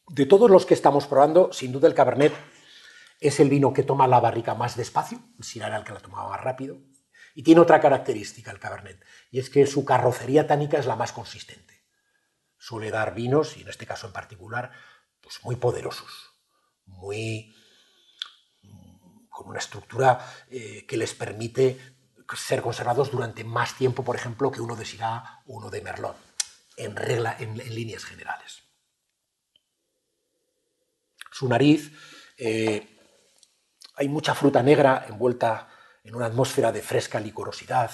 De 0.09 0.25
todos 0.25 0.51
los 0.51 0.65
que 0.65 0.73
estamos 0.73 1.07
probando, 1.07 1.53
sin 1.53 1.71
duda 1.71 1.87
el 1.87 1.93
Cabernet 1.95 2.33
es 3.21 3.39
el 3.39 3.47
vino 3.47 3.71
que 3.71 3.83
toma 3.83 4.05
la 4.05 4.19
barrica 4.19 4.55
más 4.55 4.75
despacio, 4.75 5.21
el 5.39 5.45
Syrah 5.45 5.67
era 5.67 5.77
el 5.77 5.85
que 5.85 5.93
la 5.93 6.01
tomaba 6.01 6.31
más 6.31 6.41
rápido, 6.41 6.81
y 7.33 7.43
tiene 7.43 7.61
otra 7.61 7.79
característica 7.79 8.51
el 8.51 8.59
Cabernet, 8.59 9.01
y 9.31 9.39
es 9.39 9.49
que 9.49 9.65
su 9.65 9.85
carrocería 9.85 10.47
tánica 10.47 10.77
es 10.77 10.85
la 10.85 10.97
más 10.97 11.13
consistente. 11.13 11.85
Suele 12.57 12.91
dar 12.91 13.15
vinos, 13.15 13.55
y 13.55 13.61
en 13.61 13.69
este 13.69 13.85
caso 13.85 14.07
en 14.07 14.11
particular, 14.11 14.73
pues 15.23 15.43
muy 15.43 15.55
poderosos, 15.55 16.11
muy 16.85 17.55
con 19.29 19.47
una 19.47 19.59
estructura 19.59 20.45
eh, 20.51 20.85
que 20.85 20.97
les 20.97 21.15
permite 21.15 21.95
ser 22.35 22.61
conservados 22.61 23.11
durante 23.11 23.43
más 23.43 23.75
tiempo, 23.75 24.03
por 24.03 24.15
ejemplo, 24.15 24.51
que 24.51 24.61
uno 24.61 24.75
de 24.75 24.85
Syrah 24.85 25.41
o 25.47 25.53
uno 25.53 25.69
de 25.71 25.81
Merlot, 25.81 26.17
en, 26.77 26.95
regla, 26.95 27.35
en 27.39 27.57
líneas 27.73 28.05
generales 28.05 28.63
su 31.33 31.49
nariz. 31.49 31.91
Eh, 32.37 32.87
hay 33.95 34.07
mucha 34.07 34.35
fruta 34.35 34.61
negra 34.61 35.05
envuelta 35.09 35.69
en 36.03 36.15
una 36.15 36.27
atmósfera 36.27 36.71
de 36.71 36.81
fresca 36.81 37.19
licorosidad. 37.19 37.91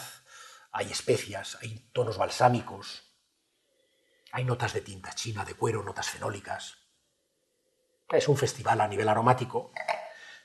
Hay 0.71 0.91
especias, 0.91 1.57
hay 1.61 1.89
tonos 1.93 2.17
balsámicos, 2.17 3.03
hay 4.31 4.43
notas 4.43 4.73
de 4.73 4.81
tinta 4.81 5.13
china, 5.13 5.45
de 5.45 5.55
cuero, 5.55 5.83
notas 5.83 6.09
fenólicas. 6.09 6.77
Es 8.11 8.27
un 8.27 8.37
festival 8.37 8.81
a 8.81 8.87
nivel 8.87 9.07
aromático, 9.07 9.71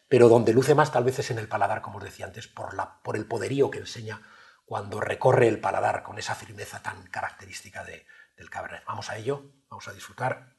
pero 0.09 0.29
donde 0.29 0.53
luce 0.53 0.75
más 0.75 0.93
tal 0.93 1.05
vez 1.05 1.19
es 1.19 1.31
en 1.31 1.39
el 1.39 1.49
paladar, 1.49 1.81
como 1.81 1.99
os 1.99 2.05
decía 2.05 2.27
antes, 2.27 2.47
por, 2.47 2.75
la, 2.75 3.03
por 3.03 3.17
el 3.17 3.27
poderío 3.27 3.71
que 3.71 3.79
enseña 3.79 4.23
cuando 4.67 5.01
recorre 5.01 5.49
el 5.49 5.61
paladar 5.61 6.03
con 6.03 6.19
esa 6.19 6.35
firmeza 6.35 6.83
tan 6.83 7.07
característica 7.09 7.85
del 7.85 8.51
Cabernet. 8.51 8.85
Vamos 8.87 9.11
a 9.11 9.17
ello, 9.17 9.53
vamos 9.69 9.89
a 9.89 9.93
disfrutar 9.93 10.55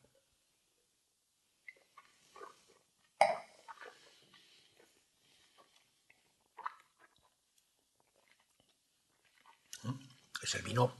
es 10.45 10.55
el 10.55 10.61
vino 10.61 10.95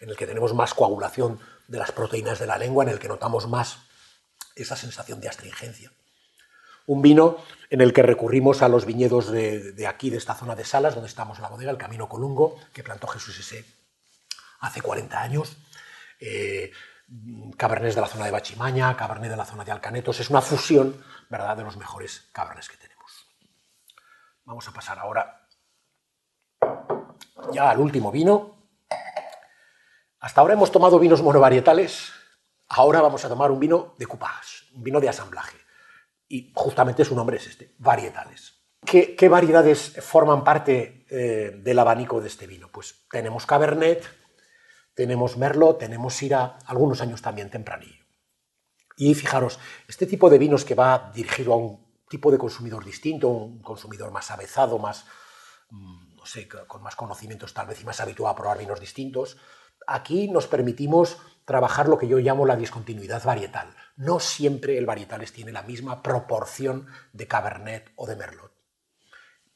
en 0.00 0.10
el 0.10 0.16
que 0.16 0.26
tenemos 0.26 0.54
más 0.54 0.74
coagulación 0.74 1.40
de 1.66 1.78
las 1.78 1.92
proteínas 1.92 2.38
de 2.38 2.46
la 2.46 2.58
lengua, 2.58 2.84
en 2.84 2.90
el 2.90 2.98
que 2.98 3.08
notamos 3.08 3.46
más 3.46 3.87
esa 4.62 4.76
sensación 4.76 5.20
de 5.20 5.28
astringencia. 5.28 5.92
Un 6.86 7.02
vino 7.02 7.36
en 7.70 7.80
el 7.80 7.92
que 7.92 8.02
recurrimos 8.02 8.62
a 8.62 8.68
los 8.68 8.86
viñedos 8.86 9.30
de, 9.30 9.86
aquí, 9.86 10.10
de 10.10 10.16
esta 10.16 10.34
zona 10.34 10.56
de 10.56 10.64
Salas, 10.64 10.94
donde 10.94 11.08
estamos 11.08 11.38
en 11.38 11.42
la 11.42 11.50
bodega, 11.50 11.70
el 11.70 11.76
Camino 11.76 12.08
Colungo, 12.08 12.58
que 12.72 12.82
plantó 12.82 13.06
Jesús 13.08 13.38
ese 13.38 13.64
hace 14.60 14.80
40 14.80 15.20
años. 15.20 15.56
Eh, 16.20 16.72
cabernés 17.56 17.94
de 17.94 18.00
la 18.00 18.06
zona 18.06 18.26
de 18.26 18.30
Bachimaña, 18.30 18.96
cabernet 18.96 19.30
de 19.30 19.36
la 19.36 19.44
zona 19.44 19.64
de 19.64 19.72
Alcanetos. 19.72 20.20
Es 20.20 20.30
una 20.30 20.40
fusión 20.40 21.02
¿verdad? 21.28 21.56
de 21.56 21.64
los 21.64 21.76
mejores 21.76 22.28
cabernés 22.32 22.68
que 22.68 22.76
tenemos. 22.76 23.26
Vamos 24.44 24.66
a 24.68 24.72
pasar 24.72 24.98
ahora 24.98 25.46
ya 27.52 27.70
al 27.70 27.78
último 27.78 28.10
vino. 28.10 28.56
Hasta 30.20 30.40
ahora 30.40 30.54
hemos 30.54 30.72
tomado 30.72 30.98
vinos 30.98 31.22
monovarietales, 31.22 32.12
ahora 32.68 33.00
vamos 33.00 33.24
a 33.24 33.28
tomar 33.28 33.50
un 33.50 33.60
vino 33.60 33.94
de 33.98 34.06
coupage, 34.06 34.66
un 34.74 34.82
vino 34.82 35.00
de 35.00 35.08
asamblaje. 35.08 35.56
Y 36.28 36.52
justamente 36.54 37.04
su 37.04 37.14
nombre 37.14 37.38
es 37.38 37.46
este, 37.46 37.74
varietales. 37.78 38.54
¿Qué, 38.84 39.28
variedades 39.28 39.94
forman 40.00 40.44
parte 40.44 41.04
eh, 41.10 41.52
del 41.62 41.78
abanico 41.78 42.20
de 42.20 42.28
este 42.28 42.46
vino? 42.46 42.70
Pues 42.70 43.06
tenemos 43.10 43.44
Cabernet, 43.44 44.04
tenemos 44.94 45.36
Merlot, 45.36 45.78
tenemos 45.78 46.14
Syrah, 46.14 46.58
algunos 46.66 47.00
años 47.00 47.20
también 47.22 47.50
Tempranillo. 47.50 48.04
Y 48.96 49.14
fijaros, 49.14 49.58
este 49.86 50.06
tipo 50.06 50.28
de 50.28 50.38
vinos 50.38 50.64
que 50.64 50.74
va 50.74 51.10
dirigido 51.14 51.52
a 51.52 51.56
un 51.56 52.02
tipo 52.08 52.30
de 52.30 52.38
consumidor 52.38 52.84
distinto, 52.84 53.28
un 53.28 53.62
consumidor 53.62 54.10
más 54.10 54.30
avezado, 54.30 54.78
más, 54.78 55.04
mm, 55.70 56.18
con 56.66 56.82
más 56.82 56.96
conocimientos 56.96 57.54
tal 57.54 57.66
vez 57.66 57.80
y 57.80 57.84
más 57.84 58.00
habituado 58.00 58.32
a 58.32 58.36
probar 58.36 58.58
vinos 58.58 58.80
distintos, 58.80 59.38
aquí 59.86 60.28
nos 60.28 60.46
permitimos 60.46 61.18
trabajar 61.48 61.88
lo 61.88 61.96
que 61.96 62.06
yo 62.06 62.18
llamo 62.18 62.44
la 62.44 62.56
discontinuidad 62.56 63.24
varietal. 63.24 63.74
No 63.96 64.20
siempre 64.20 64.76
el 64.76 64.84
varietales 64.84 65.32
tiene 65.32 65.50
la 65.50 65.62
misma 65.62 66.02
proporción 66.02 66.88
de 67.14 67.26
Cabernet 67.26 67.90
o 67.96 68.06
de 68.06 68.16
Merlot. 68.16 68.52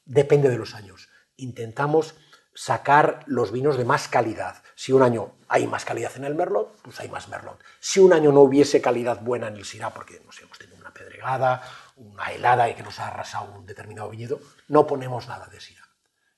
Depende 0.03 0.49
de 0.49 0.57
los 0.57 0.73
años. 0.73 1.09
Intentamos 1.37 2.15
sacar 2.55 3.19
los 3.27 3.51
vinos 3.51 3.77
de 3.77 3.85
más 3.85 4.07
calidad. 4.07 4.63
Si 4.73 4.91
un 4.91 5.03
año 5.03 5.35
hay 5.47 5.67
más 5.67 5.85
calidad 5.85 6.11
en 6.15 6.23
el 6.23 6.33
Merlot, 6.33 6.81
pues 6.81 6.99
hay 6.99 7.09
más 7.09 7.27
Merlot. 7.27 7.63
Si 7.79 7.99
un 7.99 8.11
año 8.11 8.31
no 8.31 8.41
hubiese 8.41 8.81
calidad 8.81 9.21
buena 9.21 9.47
en 9.47 9.57
el 9.57 9.63
Syrah, 9.63 9.91
porque 9.91 10.19
no 10.25 10.31
sé, 10.31 10.45
hemos 10.45 10.57
tenido 10.57 10.79
una 10.79 10.95
pedregada, 10.95 11.61
una 11.97 12.31
helada 12.31 12.67
y 12.69 12.73
que 12.73 12.81
nos 12.81 12.99
ha 12.99 13.09
arrasado 13.09 13.53
un 13.53 13.67
determinado 13.67 14.09
viñedo, 14.09 14.39
no 14.67 14.87
ponemos 14.87 15.27
nada 15.27 15.45
de 15.45 15.61
Syrah. 15.61 15.87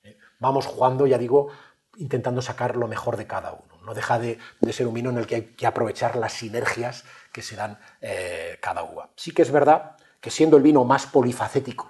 ¿eh? 0.03 0.17
Vamos 0.37 0.65
jugando, 0.65 1.07
ya 1.07 1.17
digo, 1.17 1.47
intentando 1.95 2.41
sacar 2.41 2.75
lo 2.75 2.89
mejor 2.89 3.15
de 3.15 3.25
cada 3.25 3.53
uno. 3.53 3.74
No 3.85 3.93
deja 3.93 4.19
de, 4.19 4.39
ser 4.71 4.87
un 4.87 4.93
vino 4.93 5.09
en 5.09 5.17
el 5.17 5.27
que 5.27 5.35
hay 5.35 5.41
que 5.53 5.67
aprovechar 5.67 6.15
las 6.15 6.33
sinergias 6.33 7.05
que 7.31 7.41
se 7.41 7.55
dan 7.55 7.79
eh, 8.01 8.57
cada 8.61 8.83
uva. 8.83 9.11
Sí 9.15 9.31
que 9.31 9.43
es 9.43 9.51
verdad 9.51 9.95
que 10.19 10.31
siendo 10.31 10.57
el 10.57 10.63
vino 10.63 10.83
más 10.83 11.05
polifacético 11.05 11.87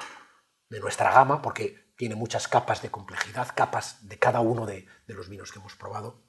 de 0.69 0.79
nuestra 0.79 1.11
gama, 1.11 1.41
porque 1.41 1.93
tiene 1.95 2.15
muchas 2.15 2.47
capas 2.47 2.81
de 2.81 2.91
complejidad, 2.91 3.47
capas 3.55 4.07
de 4.07 4.19
cada 4.19 4.41
uno 4.41 4.65
de, 4.65 4.85
los 5.07 5.29
vinos 5.29 5.51
que 5.51 5.59
hemos 5.59 5.75
probado, 5.75 6.21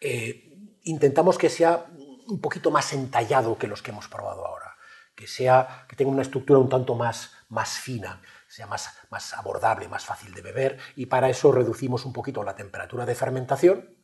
eh, 0.00 0.56
intentamos 0.84 1.36
que 1.36 1.50
sea 1.50 1.86
un 2.28 2.40
poquito 2.40 2.70
más 2.70 2.92
entallado 2.92 3.58
que 3.58 3.66
los 3.66 3.82
que 3.82 3.90
hemos 3.90 4.08
probado 4.08 4.46
ahora, 4.46 4.76
que, 5.14 5.26
sea, 5.26 5.84
que 5.88 5.96
tenga 5.96 6.10
una 6.10 6.22
estructura 6.22 6.58
un 6.58 6.68
tanto 6.68 6.94
más, 6.94 7.32
más 7.48 7.78
fina, 7.78 8.22
sea 8.46 8.66
más, 8.66 8.96
más 9.10 9.34
abordable, 9.34 9.88
más 9.88 10.06
fácil 10.06 10.32
de 10.32 10.40
beber, 10.40 10.78
y 10.96 11.06
para 11.06 11.28
eso 11.28 11.52
reducimos 11.52 12.06
un 12.06 12.12
poquito 12.12 12.42
la 12.44 12.56
temperatura 12.56 13.04
de 13.04 13.14
fermentación 13.14 13.97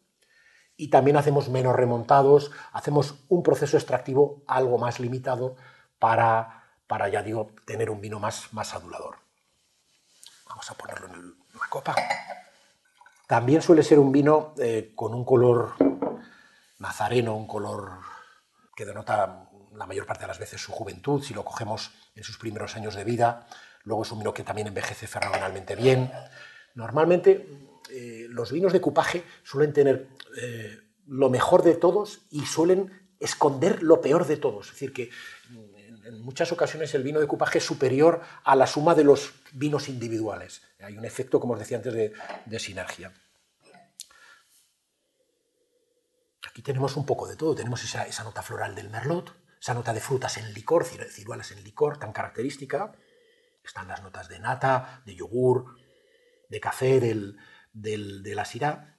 y 0.76 0.88
también 0.88 1.16
hacemos 1.16 1.48
menos 1.48 1.74
remontados, 1.76 2.50
hacemos 2.72 3.14
un 3.28 3.42
proceso 3.42 3.76
extractivo 3.76 4.42
algo 4.46 4.78
más 4.78 5.00
limitado 5.00 5.56
para, 5.98 6.64
para 6.86 7.08
ya 7.08 7.22
digo, 7.22 7.50
tener 7.64 7.90
un 7.90 8.00
vino 8.00 8.18
más, 8.18 8.52
más 8.52 8.74
adulador. 8.74 9.16
Vamos 10.48 10.70
a 10.70 10.74
ponerlo 10.74 11.06
en 11.06 11.14
una 11.14 11.68
copa. 11.68 11.94
También 13.26 13.62
suele 13.62 13.82
ser 13.82 13.98
un 13.98 14.12
vino 14.12 14.54
eh, 14.58 14.92
con 14.94 15.14
un 15.14 15.24
color 15.24 15.74
nazareno, 16.78 17.36
un 17.36 17.46
color 17.46 17.92
que 18.76 18.84
denota 18.84 19.48
la 19.74 19.86
mayor 19.86 20.06
parte 20.06 20.22
de 20.22 20.28
las 20.28 20.38
veces 20.38 20.60
su 20.60 20.72
juventud, 20.72 21.22
si 21.22 21.34
lo 21.34 21.44
cogemos 21.44 21.92
en 22.14 22.22
sus 22.24 22.38
primeros 22.38 22.76
años 22.76 22.94
de 22.94 23.04
vida. 23.04 23.46
Luego 23.84 24.02
es 24.02 24.12
un 24.12 24.18
vino 24.18 24.34
que 24.34 24.44
también 24.44 24.68
envejece 24.68 25.06
fenomenalmente 25.06 25.74
bien. 25.74 26.10
Normalmente 26.74 27.48
eh, 27.90 28.26
los 28.28 28.52
vinos 28.52 28.72
de 28.72 28.80
cupaje 28.80 29.24
suelen 29.42 29.72
tener 29.72 30.08
eh, 30.36 30.80
lo 31.06 31.30
mejor 31.30 31.62
de 31.62 31.74
todos 31.74 32.22
y 32.30 32.46
suelen 32.46 33.04
esconder 33.20 33.82
lo 33.82 34.00
peor 34.00 34.26
de 34.26 34.36
todos. 34.36 34.66
Es 34.66 34.72
decir, 34.72 34.92
que 34.92 35.10
en, 36.04 36.20
muchas 36.22 36.52
ocasiones 36.52 36.94
el 36.94 37.02
vino 37.02 37.20
de 37.20 37.26
cupaje 37.26 37.58
es 37.58 37.64
superior 37.64 38.22
a 38.44 38.56
la 38.56 38.66
suma 38.66 38.94
de 38.94 39.04
los 39.04 39.34
vinos 39.52 39.88
individuales. 39.88 40.62
Hay 40.80 40.96
un 40.96 41.04
efecto, 41.04 41.40
como 41.40 41.54
os 41.54 41.58
decía 41.58 41.78
antes, 41.78 41.94
de, 41.94 42.58
sinergia. 42.58 43.12
Aquí 46.48 46.62
tenemos 46.62 46.96
un 46.96 47.06
poco 47.06 47.26
de 47.26 47.36
todo. 47.36 47.54
Tenemos 47.54 47.82
esa, 47.82 48.24
nota 48.24 48.42
floral 48.42 48.74
del 48.74 48.90
merlot, 48.90 49.34
esa 49.60 49.74
nota 49.74 49.92
de 49.92 50.00
frutas 50.00 50.36
en 50.36 50.52
licor, 50.52 50.84
ciruelas 50.84 51.50
en 51.52 51.64
licor, 51.64 51.98
tan 51.98 52.12
característica. 52.12 52.92
Están 53.64 53.88
las 53.88 54.02
notas 54.02 54.28
de 54.28 54.38
nata, 54.38 55.02
de 55.06 55.16
yogur, 55.16 55.76
de 56.48 56.60
café, 56.60 57.00
del, 57.00 57.38
de 57.72 58.34
la 58.34 58.44
sirá. 58.44 58.93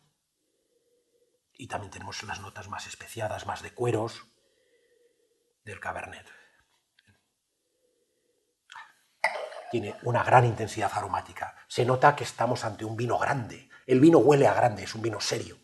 Y 1.57 1.67
también 1.67 1.91
tenemos 1.91 2.21
las 2.23 2.41
notas 2.41 2.67
más 2.67 2.87
especiadas, 2.87 3.45
más 3.45 3.61
de 3.61 3.71
cueros, 3.73 4.25
del 5.63 5.79
cabernet. 5.79 6.27
Tiene 9.71 9.95
una 10.03 10.23
gran 10.23 10.45
intensidad 10.45 10.91
aromática. 10.93 11.55
Se 11.67 11.85
nota 11.85 12.15
que 12.15 12.23
estamos 12.23 12.63
ante 12.65 12.85
un 12.85 12.95
vino 12.95 13.17
grande. 13.17 13.69
El 13.85 13.99
vino 13.99 14.19
huele 14.19 14.47
a 14.47 14.53
grande, 14.53 14.83
es 14.83 14.95
un 14.95 15.01
vino 15.01 15.19
serio. 15.19 15.57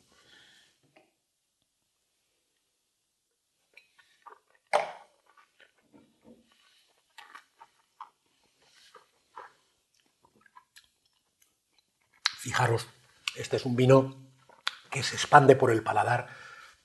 Fijaros, 12.39 12.87
este 13.35 13.57
es 13.57 13.65
un 13.65 13.75
vino 13.75 14.30
que 14.91 15.01
se 15.01 15.15
expande 15.15 15.55
por 15.55 15.71
el 15.71 15.81
paladar, 15.81 16.27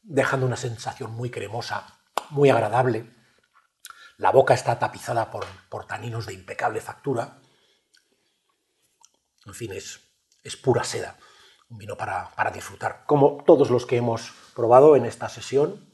dejando 0.03 0.47
una 0.47 0.57
sensación 0.57 1.12
muy 1.12 1.29
cremosa, 1.29 1.99
muy 2.31 2.49
agradable. 2.49 3.12
La 4.16 4.31
boca 4.31 4.55
está 4.55 4.79
tapizada 4.79 5.31
por, 5.31 5.87
taninos 5.87 6.27
de 6.27 6.33
impecable 6.33 6.81
factura. 6.81 7.40
En 9.45 9.55
fin, 9.55 9.73
es, 9.73 10.01
es 10.42 10.57
pura 10.57 10.85
seda. 10.85 11.19
Un 11.69 11.79
vino 11.79 11.97
para, 11.97 12.31
disfrutar, 12.55 13.03
como 13.07 13.42
todos 13.45 13.71
los 13.71 13.85
que 13.85 13.97
hemos 13.97 14.33
probado 14.55 14.95
en 14.95 15.05
esta 15.05 15.29
sesión, 15.29 15.92